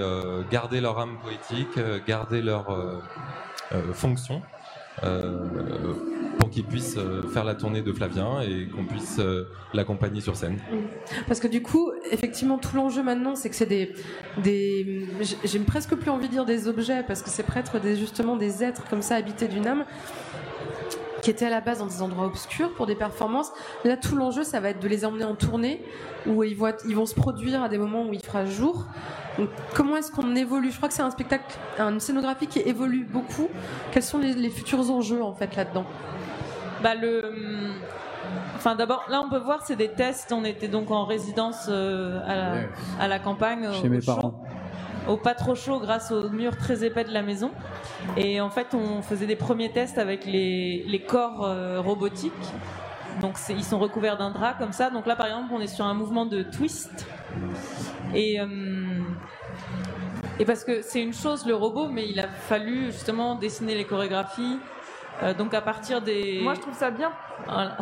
[0.50, 2.66] garder leur âme poétique, garder leur
[3.92, 4.53] fonction euh,
[6.38, 10.37] pour qu'il puisse euh, faire la tournée de Flavien et qu'on puisse euh, l'accompagner sur
[10.37, 10.59] scène.
[11.26, 13.92] Parce que du coup, effectivement, tout l'enjeu maintenant, c'est que c'est des,
[14.38, 15.07] des
[15.44, 18.62] j'ai presque plus envie de dire des objets parce que c'est presque des, justement des
[18.62, 19.85] êtres comme ça habités d'une âme
[21.22, 23.50] qui étaient à la base dans des endroits obscurs pour des performances.
[23.85, 25.83] Là, tout l'enjeu, ça va être de les emmener en tournée,
[26.26, 28.85] où ils vont, ils vont se produire à des moments où il fera jour.
[29.38, 30.70] Donc, comment est-ce qu'on évolue?
[30.70, 31.44] Je crois que c'est un spectacle,
[31.78, 33.48] une scénographie qui évolue beaucoup.
[33.90, 35.84] Quels sont les, futurs enjeux, en fait, là-dedans?
[36.82, 37.22] Bah, le...
[38.56, 40.32] Enfin, d'abord, là, on peut voir, c'est des tests.
[40.32, 42.54] On était donc en résidence euh, à, la,
[43.00, 43.68] à, la, campagne.
[43.80, 44.44] Chez mes parents
[45.08, 47.50] au pas trop chaud grâce aux murs très épais de la maison.
[48.16, 52.32] Et en fait, on faisait des premiers tests avec les, les corps euh, robotiques.
[53.20, 54.90] Donc ils sont recouverts d'un drap comme ça.
[54.90, 57.06] Donc là, par exemple, on est sur un mouvement de twist.
[58.14, 58.46] Et, euh,
[60.38, 63.84] et parce que c'est une chose le robot, mais il a fallu justement dessiner les
[63.84, 64.58] chorégraphies,
[65.22, 66.40] Euh, donc à partir des.
[66.42, 67.12] Moi, je trouve ça bien.
[67.46, 67.76] Voilà.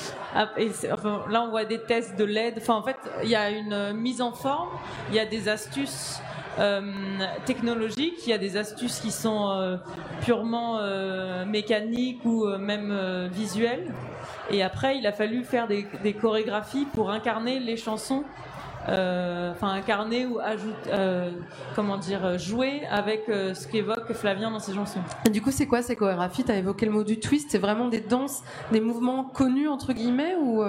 [0.56, 2.54] Et c'est- enfin, là, on voit des tests de LED.
[2.56, 4.70] Enfin, en fait, il y a une euh, mise en forme,
[5.10, 6.18] il y a des astuces
[6.58, 6.80] euh,
[7.44, 9.76] technologiques, il y a des astuces qui sont euh,
[10.24, 10.80] purement
[11.44, 13.92] mécaniques ou même visuelles.
[14.50, 18.24] Et après, il a fallu faire des, des chorégraphies pour incarner les chansons.
[18.88, 21.30] Euh, Enfin, incarner ou ajouter, euh,
[21.74, 25.00] comment dire, euh, jouer avec euh, ce qu'évoque Flavien dans ses chansons.
[25.26, 27.48] Et du coup, c'est quoi ces chorégraphies T'as évoqué le mot du twist.
[27.50, 30.62] C'est vraiment des danses, des mouvements connus entre guillemets ou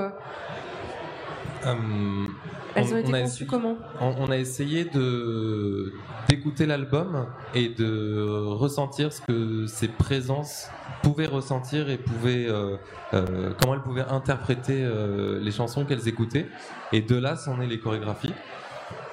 [2.76, 3.76] elles on- ont été on a conçues essayé- comment?
[4.00, 5.94] On, on a essayé de
[6.28, 10.70] d'écouter l'album et de ressentir ce que ses présences
[11.02, 12.78] pouvaient ressentir et pouvaient euh,
[13.14, 16.48] euh, comment elles pouvaient interpréter euh, les chansons qu'elles écoutaient.
[16.92, 18.34] Et de là sont nées les chorégraphies.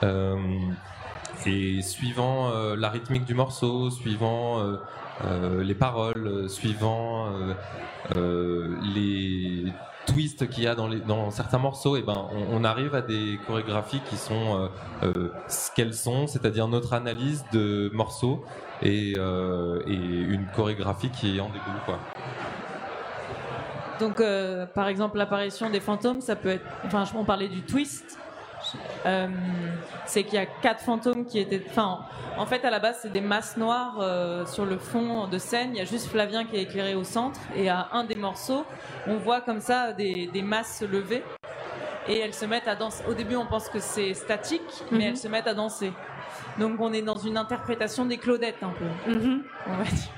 [0.02, 0.36] Euh,
[1.44, 4.62] et suivant euh, la rythmique du morceau, suivant
[5.24, 7.28] euh, les paroles, euh, suivant
[8.16, 9.72] euh, les
[10.06, 14.16] twists qu'il y a dans, certains morceaux, et ben, on, arrive à des chorégraphies qui
[14.16, 14.70] sont
[15.48, 18.44] ce qu'elles sont, c'est-à-dire notre analyse de morceaux
[18.82, 21.80] et, une chorégraphie qui en découle.
[21.84, 21.98] Quoi.
[23.98, 24.22] Donc,
[24.74, 26.64] par exemple, l'apparition des fantômes, ça peut être.
[26.84, 28.16] Enfin, je- on parlait du twist.
[29.06, 29.28] Euh,
[30.06, 31.62] c'est qu'il y a quatre fantômes qui étaient.
[31.70, 32.00] Enfin,
[32.38, 35.70] en fait, à la base, c'est des masses noires euh, sur le fond de scène.
[35.72, 37.40] Il y a juste Flavien qui est éclairé au centre.
[37.56, 38.64] Et à un des morceaux,
[39.06, 41.22] on voit comme ça des, des masses se lever.
[42.08, 43.02] Et elles se mettent à danser.
[43.08, 45.02] Au début, on pense que c'est statique, mais Mhm.
[45.08, 45.92] elles se mettent à danser.
[46.58, 49.42] Donc, on est dans une interprétation des Claudettes un peu Mhm.
[49.66, 50.08] on va dire.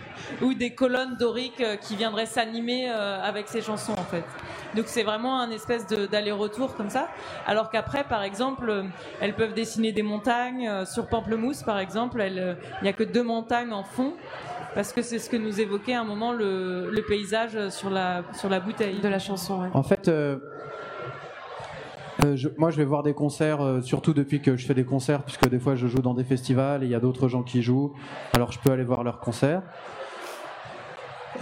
[0.43, 4.25] Ou des colonnes doriques euh, qui viendraient s'animer euh, avec ces chansons en fait.
[4.75, 7.09] Donc c'est vraiment un espèce de- d'aller-retour comme ça.
[7.47, 8.83] Alors qu'après, par exemple, euh,
[9.21, 10.85] elles peuvent dessiner des montagnes.
[10.85, 14.13] sur Pamplemousse, par exemple, il n'y a que deux montagnes en fond.
[14.75, 18.23] Parce que c'est ce que nous évoquait à un moment le, le paysage sur la,
[18.35, 19.01] sur la bouteille.
[19.01, 19.63] de la chanson.
[19.63, 19.69] ouais.
[19.73, 20.37] En fait, euh,
[22.25, 24.85] euh, je- moi je vais voir des concerts, euh, surtout depuis que je fais des
[24.85, 27.43] concerts, puisque des fois je joue dans des festivals et il y a d'autres gens
[27.43, 27.95] qui jouent,
[28.35, 29.63] alors je peux aller voir leurs concerts.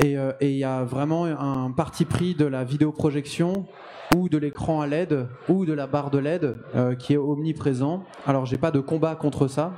[0.01, 3.67] Et euh, et il y a vraiment un parti pris de la vidéoprojection
[4.15, 8.05] ou de l'écran à LED ou de la barre de LED euh, qui est omniprésent.
[8.27, 9.73] Alors j'ai pas de combat contre ça,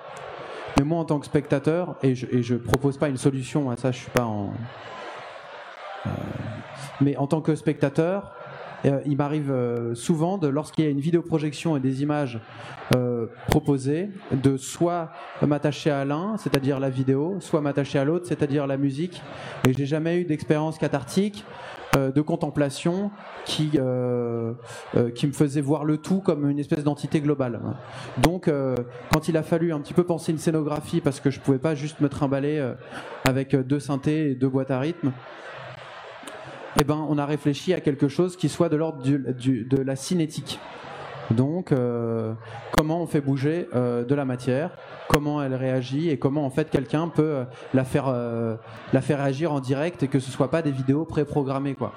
[0.79, 3.77] mais moi en tant que spectateur, et je, et je propose pas une solution à
[3.77, 4.53] ça, je suis pas en...
[6.07, 6.11] euh,
[7.01, 8.33] mais en tant que spectateur,
[8.85, 12.41] euh, il m'arrive euh, souvent, de, lorsqu'il y a une vidéoprojection et des images
[12.95, 15.13] euh, proposées, de soit
[15.43, 19.23] m'attacher à l'un, c'est-à-dire la vidéo, soit m'attacher à l'autre, c'est-à-dire la musique.
[19.67, 21.45] Et j'ai jamais eu d'expérience cathartique,
[21.97, 23.11] de contemplation,
[23.45, 27.61] qui, qui me faisait voir le tout comme une espèce d'entité globale.
[28.19, 28.51] Donc,
[29.13, 31.75] quand il a fallu un petit peu penser une scénographie, parce que je pouvais pas
[31.75, 32.75] juste me trimballer
[33.25, 35.13] avec deux synthés et deux boîtes à rythme,
[36.81, 39.83] eh ben, on a réfléchi à quelque chose qui soit de l'ordre du- du- de
[39.83, 40.59] la cinétique.
[41.31, 42.33] Donc, euh,
[42.77, 44.71] comment on fait bouger euh, de la matière,
[45.09, 48.07] comment elle réagit et comment en fait quelqu'un peut euh, la faire,
[48.93, 51.93] la faire réagir en direct et que ce soit pas des vidéos préprogrammées quoi.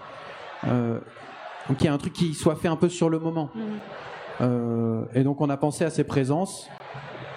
[1.70, 3.50] Donc il y a un truc qui soit fait un peu sur le moment.
[4.42, 6.68] Euh, et donc on a pensé à ces présences,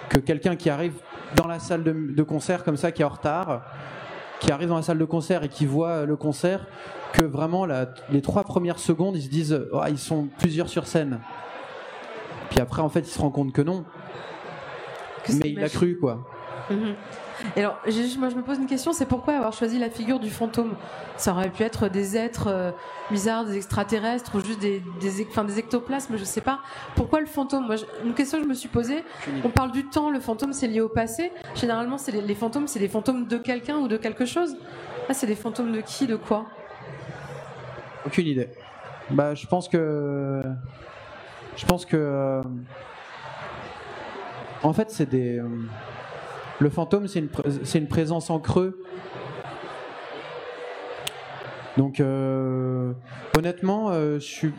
[0.09, 0.95] que quelqu'un qui arrive
[1.35, 3.61] dans la salle de, de concert comme ça, qui est en retard,
[4.39, 6.65] qui arrive dans la salle de concert et qui voit le concert,
[7.13, 10.87] que vraiment la- les trois premières secondes, ils se disent, oh, ils sont plusieurs sur
[10.87, 11.19] scène.
[12.49, 13.85] Puis après, en fait, il se rend compte que non.
[15.23, 16.25] Que Mais il a cru, quoi.
[16.69, 16.95] Mhm.
[17.55, 17.79] Et alors,
[18.19, 20.75] moi je me pose une question, c'est pourquoi avoir choisi la figure du fantôme?
[21.17, 22.71] Ça aurait pu être des êtres euh,
[23.11, 26.59] bizarres, des extraterrestres ou juste des, des, enfin, des ectoplasmes, je sais pas.
[26.95, 27.67] Pourquoi le fantôme?
[27.67, 29.03] Moi, Une question que je me suis posée,
[29.43, 31.31] on parle du temps, le fantôme c'est lié au passé.
[31.55, 34.55] Généralement, c'est les, les fantômes, c'est des fantômes de quelqu'un ou de quelque chose.
[35.07, 36.45] Là, c'est des fantômes de qui, de quoi?
[38.05, 38.49] Aucune idée.
[39.09, 40.41] Bah, je pense que.
[41.55, 41.95] Je pense que.
[41.95, 42.41] euh,
[44.63, 45.41] En fait, c'est des.
[46.59, 47.19] Le fantôme, c'est
[47.79, 48.81] une, présence en creux.
[51.77, 52.93] Donc, euh,
[53.37, 54.53] honnêtement, euh, je suis.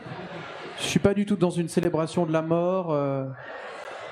[0.79, 3.25] Suis pas du tout dans une célébration de la mort euh,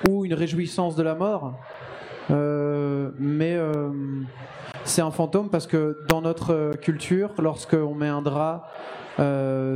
[0.09, 1.53] ou une réjouissance de la mort.
[2.29, 3.55] Mais
[4.83, 8.71] c'est un fantôme parce que dans notre culture, lorsqu'on met un drap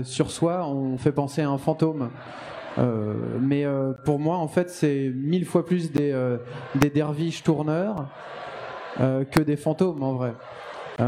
[0.04, 2.10] sur soi, on fait penser à un fantôme.
[2.78, 6.38] Euh, mais euh, pour moi, en fait, c'est mille fois plus des, euh,
[6.76, 8.08] des derviches tourneurs
[8.98, 10.34] que des fantômes, en vrai.
[11.00, 11.04] Y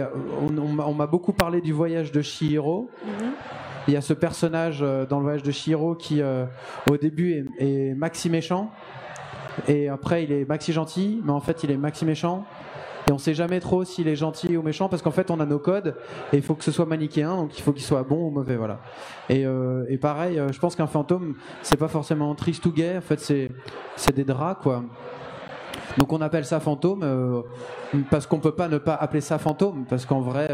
[0.00, 0.10] a-
[0.42, 2.90] on on m'a- on m'a beaucoup parlé du voyage de Chihiro.
[3.86, 6.20] Il y a ce personnage dans le voyage de Chihiro qui,
[6.90, 8.70] au début, est, est maxi méchant.
[9.68, 12.44] Et après, il est maxi gentil, mais en fait, il est maxi méchant.
[13.10, 15.44] Et on sait jamais trop s'il est gentil ou méchant parce qu'en fait, on a
[15.44, 15.96] nos codes
[16.32, 18.54] et il faut que ce soit manichéen, donc il faut qu'il soit bon ou mauvais,
[18.54, 18.78] voilà.
[19.28, 22.98] Et, euh, pareil, euh, je pense qu'un fantôme, c'est pas forcément triste ou gay.
[22.98, 24.84] En fait, c'est des draps, quoi.
[25.98, 27.42] Donc on appelle ça fantôme euh,
[28.12, 30.48] parce qu'on peut pas ne pas appeler ça fantôme parce qu'en vrai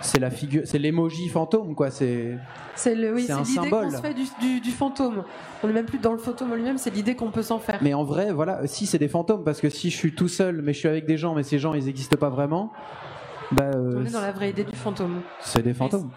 [0.00, 1.90] c'est- la figure, c'est l'emoji fantôme quoi.
[1.90, 2.36] C'est
[2.76, 3.90] C'est le, oui, C'est l'idée qu'on symbole.
[3.92, 5.24] se fait du, du- du fantôme.
[5.62, 7.78] On n'est même plus dans le fantôme lui-même, c'est l'idée qu'on peut s'en faire.
[7.82, 10.60] Mais en vrai, voilà, si c'est des fantômes, parce que si je suis tout seul,
[10.62, 12.72] mais je suis avec des gens, mais ces gens ils n'existent pas vraiment,
[13.52, 15.20] bah, euh, On est dans la vraie idée du fantôme.
[15.40, 16.10] c'est des fantômes.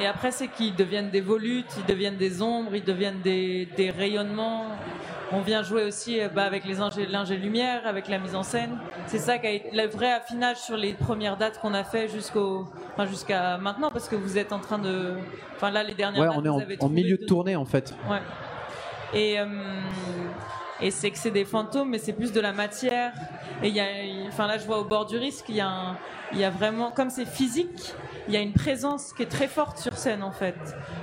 [0.00, 3.90] Et après, c'est qu'ils deviennent des volutes, ils deviennent des ombres, ils deviennent des, des
[3.90, 4.64] rayonnements.
[5.34, 8.42] On vient jouer aussi euh, bah, avec les ingé- l'ingé lumière, avec la mise en
[8.42, 8.76] scène.
[9.06, 12.08] C'est ça qui a été le vrai affinage sur les premières dates qu'on a fait
[12.08, 15.14] jusqu'au, enfin, jusqu'à maintenant, parce que vous êtes en train de,
[15.56, 17.24] enfin là les dernières Ouais, dates, on est vous en, avez en trouvé milieu de
[17.24, 17.94] tournée en fait.
[18.10, 18.18] Ouais.
[19.14, 19.46] Et, euh,
[20.80, 23.12] et c'est que c'est des fantômes, mais c'est plus de la matière.
[23.62, 23.84] Et il y a,
[24.28, 25.96] enfin là, je vois au bord du risque, il y a, un-
[26.32, 27.94] il y a vraiment, comme c'est physique,
[28.28, 30.54] il y a une présence qui est très forte sur scène en fait,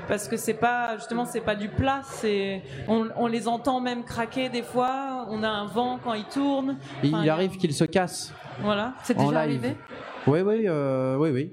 [0.07, 4.03] parce que c'est pas, justement, c'est pas du plat, c'est, on, on les entend même
[4.03, 5.25] craquer des fois.
[5.29, 6.77] On a un vent quand ils tournent.
[7.03, 8.33] Il arrive qu'il se casse.
[8.61, 8.93] Voilà.
[9.03, 9.63] C'est déjà live.
[9.63, 9.77] arrivé
[10.27, 11.51] Oui, oui, euh, oui, oui.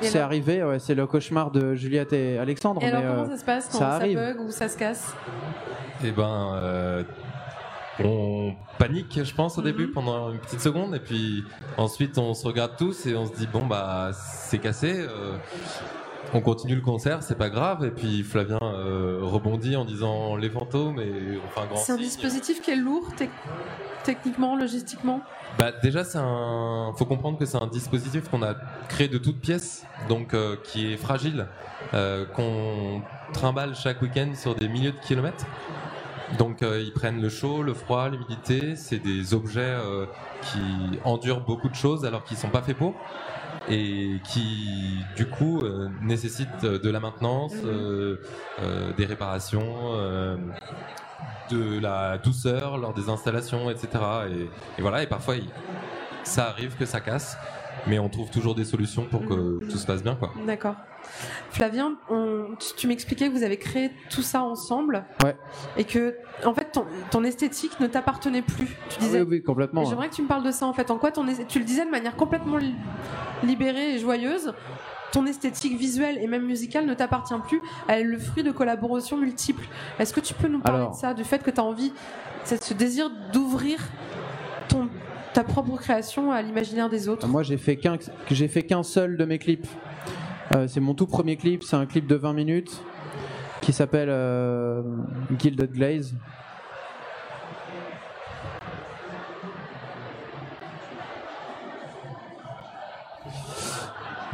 [0.00, 2.82] C'est arrivé, ouais, c'est le cauchemar de Juliette et Alexandre.
[2.82, 4.76] Et alors mais, comment euh, ça se passe quand ça ça, bug ou ça se
[4.76, 5.14] casse?
[6.04, 7.02] Eh ben, euh,
[8.02, 9.66] on panique, je pense, au Mhm.
[9.66, 11.44] début, pendant une petite seconde, et puis
[11.76, 14.92] ensuite on se regarde tous et on se dit bon bah c'est cassé.
[14.98, 15.36] euh,
[16.34, 17.84] on continue le concert, c'est pas grave.
[17.84, 21.76] Et puis Flavien euh, rebondit en disant les fantômes et un grand.
[21.76, 23.28] C'est un dispositif qui est lourd tec-
[24.04, 25.20] techniquement, logistiquement?
[25.58, 28.54] Bah déjà c'est un, faut comprendre que c'est un dispositif qu'on a
[28.88, 31.46] créé de toutes pièces, donc euh, qui est fragile,
[32.34, 33.02] qu'on
[33.34, 35.44] trimballe chaque week-end sur des milliers de kilomètres.
[36.38, 38.76] Donc euh, ils prennent le chaud, le froid, l'humidité.
[38.76, 40.06] C'est des objets euh,
[40.42, 42.94] qui endurent beaucoup de choses alors qu'ils sont pas faits pour
[43.68, 47.52] et qui du coup euh, nécessitent de la maintenance,
[48.96, 49.94] des réparations.
[51.50, 53.88] de la douceur lors des installations, etc.
[54.78, 55.34] Et, voilà, et parfois
[56.24, 57.36] ça arrive que ça casse,
[57.86, 60.32] mais on trouve toujours des solutions pour que tout se passe bien, quoi.
[60.46, 60.76] D'accord.
[61.50, 65.04] Flavien, on- tu, tu m'expliquais que vous avez créé tout ça ensemble.
[65.24, 65.36] Ouais.
[65.76, 68.66] Et que, en fait, ton, ton esthétique ne t'appartenait plus.
[68.88, 69.20] Tu Ah disais.
[69.22, 69.84] oui, oui, complètement.
[69.84, 70.90] J'aimerais que tu me parles de ça en fait.
[70.90, 72.74] En quoi ton tu le disais de manière complètement li-
[73.42, 74.52] libérée et joyeuse.
[75.12, 77.60] Ton esthétique visuelle et même musicale ne t'appartient plus.
[77.88, 79.64] Elle est le fruit de collaborations multiples.
[79.98, 80.92] Est-ce que tu peux nous parler Alors.
[80.92, 81.92] de ça, du fait que tu as envie,
[82.44, 83.78] c'est ce désir d'ouvrir
[84.68, 84.88] ton
[85.32, 87.96] ta propre création à l'imaginaire des autres Moi, j'ai fait qu'un,
[88.30, 89.66] j'ai fait qu'un seul de mes clips.
[90.54, 91.62] Euh, c'est mon tout premier clip.
[91.62, 92.82] C'est un clip de 20 minutes
[93.60, 94.82] qui s'appelle euh,
[95.38, 96.14] Gilded Glaze.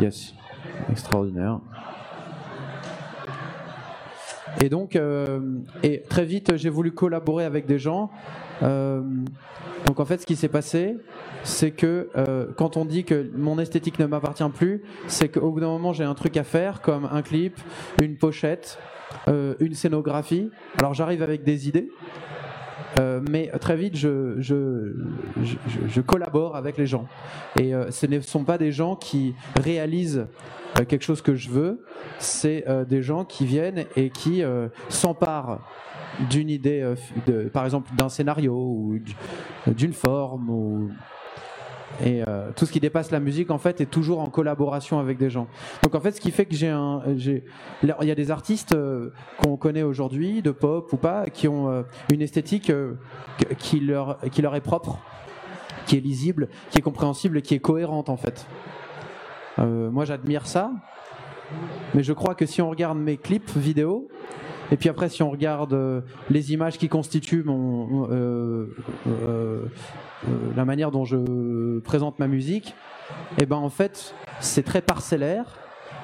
[0.01, 0.33] Yes,
[0.91, 1.59] extraordinaire.
[4.61, 5.41] Et donc, euh,
[5.83, 8.11] et très vite, j'ai voulu collaborer avec des gens.
[8.63, 9.03] Euh,
[9.87, 10.97] donc en fait, ce qui s'est passé,
[11.45, 15.61] c'est que euh, quand on dit que mon esthétique ne m'appartient plus, c'est qu'au bout
[15.61, 17.59] d'un moment, j'ai un truc à faire, comme un clip,
[18.03, 18.79] une pochette,
[19.29, 20.51] euh, une scénographie.
[20.79, 21.91] Alors j'arrive avec des idées,
[22.99, 24.93] euh, mais très vite, je, je,
[25.89, 27.07] je, collabore avec les gens.
[27.59, 30.27] Et ce ne sont pas des gens qui réalisent
[30.89, 31.85] quelque chose que je veux,
[32.19, 34.43] c'est des gens qui viennent et qui
[34.89, 35.61] s'emparent
[36.31, 36.83] d'une idée,
[37.29, 39.15] euh, par exemple d'un scénario ou d-
[39.75, 40.91] d'une forme ou
[42.05, 45.17] et euh, tout ce qui dépasse la musique en fait est toujours en collaboration avec
[45.19, 45.49] des gens.
[45.83, 47.43] Donc en fait, ce qui fait que j'ai un, il
[48.03, 49.11] y a des artistes euh,
[49.43, 51.83] qu'on connaît aujourd'hui, de pop ou pas, qui ont euh,
[52.13, 52.95] une esthétique euh,
[53.39, 54.99] que- qui leur qui leur est propre,
[55.87, 58.47] qui est lisible, qui est compréhensible et qui est cohérente en fait.
[59.59, 60.71] Euh, moi, j'admire ça,
[61.95, 64.09] mais je crois que si on regarde mes clips vidéo,
[64.71, 66.01] et puis après, si on regarde euh,
[66.31, 68.75] les images qui constituent mon, euh,
[69.07, 69.65] euh,
[70.27, 72.75] euh, la manière dont je présente ma musique,
[73.41, 75.59] et ben en fait, c'est très parcellaire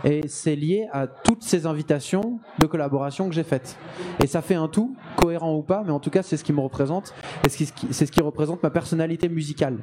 [0.05, 3.77] et c'est lié à toutes ces invitations de collaboration que j'ai faites.
[4.23, 6.53] Et ça fait un tout, cohérent ou pas, mais en tout cas, c'est ce qui
[6.53, 7.15] me représente
[7.47, 9.79] et c'est ce qui représente ma personnalité musicale.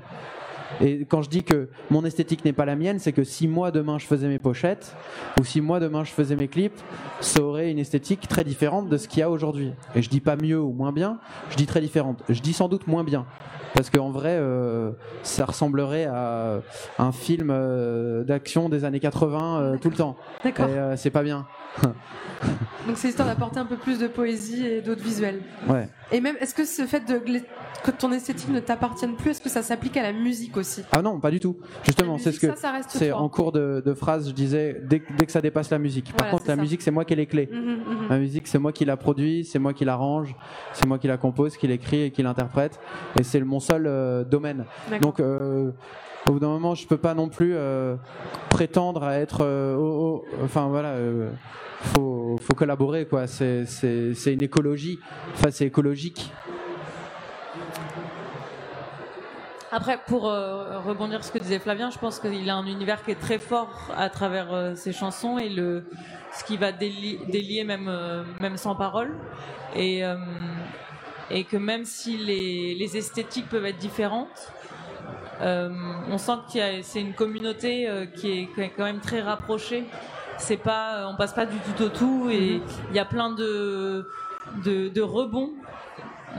[0.80, 3.72] Et quand je dis que mon esthétique n'est pas la mienne, c'est que si moi
[3.72, 4.96] demain je faisais mes pochettes,
[5.40, 6.80] ou si moi demain je faisais mes clips,
[7.20, 9.74] ça aurait une esthétique très différente de ce qu'il y a aujourd'hui.
[9.96, 11.20] Et je dis pas mieux ou moins bien,
[11.50, 12.24] je dis très différente.
[12.30, 13.26] Je dis sans doute moins bien.
[13.74, 14.92] parce qu'en vrai, euh,
[15.24, 16.62] ça ressemblerait à
[17.00, 20.18] un film euh, d'action des années 80 euh, tout le temps.
[20.44, 20.68] D'accord.
[20.68, 21.46] Et c'est pas bien.
[22.88, 25.42] Donc c'est histoire d'apporter un peu plus de poésie et d'autres visuels.
[25.68, 25.88] Ouais.
[26.12, 27.18] Et même, est-ce que ce fait de
[27.84, 30.84] que ton esthétique ne t'appartienne plus, est-ce que ça s'applique à la musique aussi?
[30.92, 31.58] Ah non, pas du tout.
[31.84, 34.82] Justement, c'est ce que ça, ça reste c'est en cours de, de phrase, je disais
[34.84, 36.06] dès, que- dès que ça dépasse la musique.
[36.14, 36.62] Par Voilà, contre, la ça.
[36.62, 37.50] musique, c'est moi qui ai les clés.
[37.52, 38.08] Mhm, mhm.
[38.10, 40.36] La musique, c'est moi qui la produis, c'est moi qui l'arrange,
[40.74, 42.80] c'est moi qui la compose, qui l'écrit et qui l'interprète.
[43.20, 44.66] Et c'est mon seul euh, domaine.
[45.02, 45.72] Donc, euh,
[46.28, 47.96] au bout d'un moment, je peux pas non plus euh,
[48.50, 49.40] prétendre à être.
[49.42, 50.90] euh, enfin, voilà.
[50.90, 51.32] euh,
[51.96, 53.26] faut, faut collaborer, quoi.
[53.26, 55.00] C'est, c'est, c'est une écologie.
[55.34, 56.32] Enfin, c'est écologique.
[59.74, 63.04] Après, pour euh, rebondir sur ce que disait Flavien, je pense qu'il a un univers
[63.04, 65.86] qui est très fort à travers euh, ses chansons et le,
[66.34, 69.16] ce qui va déli- délier même, euh, même sans parole.
[69.74, 70.18] Et, euh,
[71.30, 74.52] et que même si les, les esthétiques peuvent être différentes,
[75.44, 79.86] on sent que c'est une communauté qui, est, qui est quand même très rapprochée.
[80.38, 84.08] C'est pas, on passe pas du tout au tout et il y a plein de,
[84.64, 85.54] de, de rebonds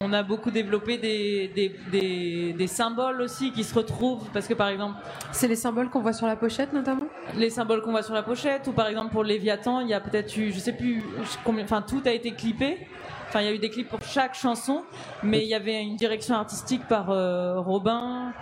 [0.01, 4.55] on a beaucoup développé des, des, des, des symboles aussi qui se retrouvent parce que
[4.55, 4.97] par exemple
[5.33, 8.23] C'est les symboles qu'on voit sur la pochette notamment les symboles qu'on voit sur la
[8.23, 11.03] pochette ou par exemple pour Léviathan il y a peut-être eu je sais plus
[11.45, 12.87] combien enfin tout a été clippé
[13.33, 14.85] enfin il y a eu des clips pour chaque chanson
[15.23, 18.33] mais il y avait une direction artistique par euh, Robin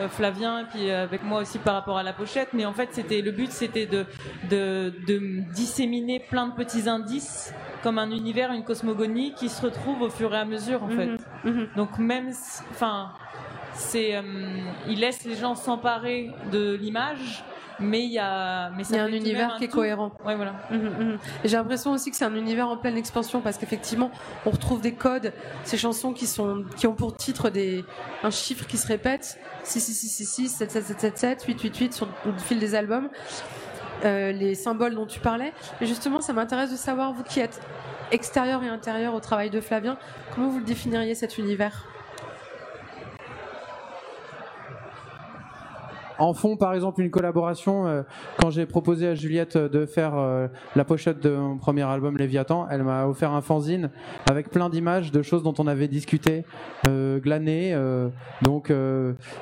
[0.00, 2.72] euh, Flavien et puis euh, avec moi aussi par rapport à la pochette mais en
[2.72, 4.06] fait c'était le but c'était de,
[4.50, 10.02] de de disséminer plein de petits indices comme un univers une cosmogonie qui se retrouve
[10.02, 11.10] au fur et à mesure en fait
[11.44, 11.68] Mhm, mhm.
[11.76, 12.30] donc même,
[12.70, 13.12] enfin,
[13.74, 14.22] c'est, euh,
[14.88, 17.44] il laisse les gens s'emparer de l'image,
[17.80, 19.76] mais il y a, mais ça Il y a un univers un qui est tout.
[19.78, 20.12] cohérent.
[20.24, 20.54] Ouais, voilà.
[20.70, 21.18] Mhm, mhm.
[21.44, 24.10] Et J'ai l'impression aussi que c'est un univers en pleine expansion parce qu'effectivement,
[24.46, 25.32] on retrouve des codes,
[25.64, 27.84] ces chansons qui sont qui ont pour titre des
[28.22, 31.44] un chiffre qui se répète 6 6 6 6 6 7 7 7 7 7
[31.44, 33.08] 8 8 8 sur le fil des albums.
[34.04, 35.52] Euh, les symboles dont tu parlais.
[35.82, 37.60] Et justement, ça m'intéresse de savoir vous qui êtes
[38.12, 39.96] extérieur et intérieur au travail de Flavien,
[40.34, 41.84] comment vous le définiriez cet univers?
[46.20, 47.86] En fond, par exemple, une collaboration.
[47.86, 48.02] euh,
[48.38, 52.18] quand j'ai proposé à Juliette euh, de faire euh, la pochette de mon premier album
[52.18, 53.88] Léviathan, elle m'a offert un fanzine
[54.30, 56.44] avec plein d'images de choses dont on avait discuté,
[56.84, 57.74] glané.
[58.42, 58.72] donc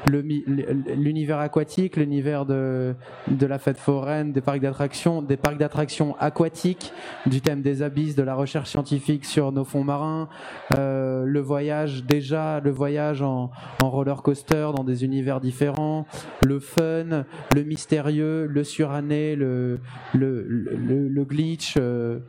[0.07, 2.95] l'univers aquatique, l'univers de,
[3.29, 6.93] de la fête foraine, des parcs d'attractions, des parcs d'attractions aquatiques,
[7.26, 10.29] du thème des abysses, de la recherche scientifique sur nos fonds marins,
[10.76, 13.51] le voyage déjà, le voyage en,
[13.83, 16.07] en roller coaster dans des univers différents,
[16.43, 19.81] le fun, le mystérieux, le suranné, le,
[20.14, 22.21] le, le, le glitch, euh,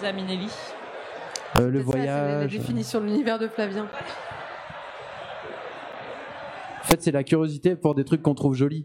[0.00, 0.48] Zaminelli.
[1.60, 2.50] euh, le c'est la- voyage.
[2.52, 3.86] définition de l'univers de Flavien.
[6.80, 8.84] En fait, c'est la curiosité pour des trucs qu'on trouve jolis.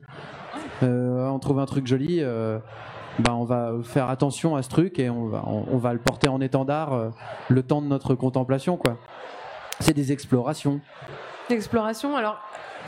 [0.83, 2.57] Euh, on trouve un truc joli, euh,
[3.19, 5.99] ben on va faire attention à ce truc et on va, on, on va le
[5.99, 7.09] porter en étendard euh,
[7.49, 8.97] le temps de notre contemplation, quoi.
[9.81, 10.79] C'est des explorations.
[11.49, 12.39] L'exploration, alors,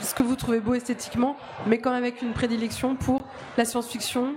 [0.01, 1.35] ce que vous trouvez beau esthétiquement,
[1.67, 3.21] mais quand même avec une prédilection pour
[3.57, 4.35] la science-fiction,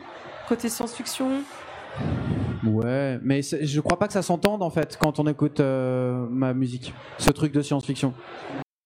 [0.49, 1.43] côté science-fiction.
[2.67, 6.55] Ouais, mais je crois pas que ça s'entende en fait quand on écoute euh, ma
[6.55, 8.15] musique, ce truc de science-fiction.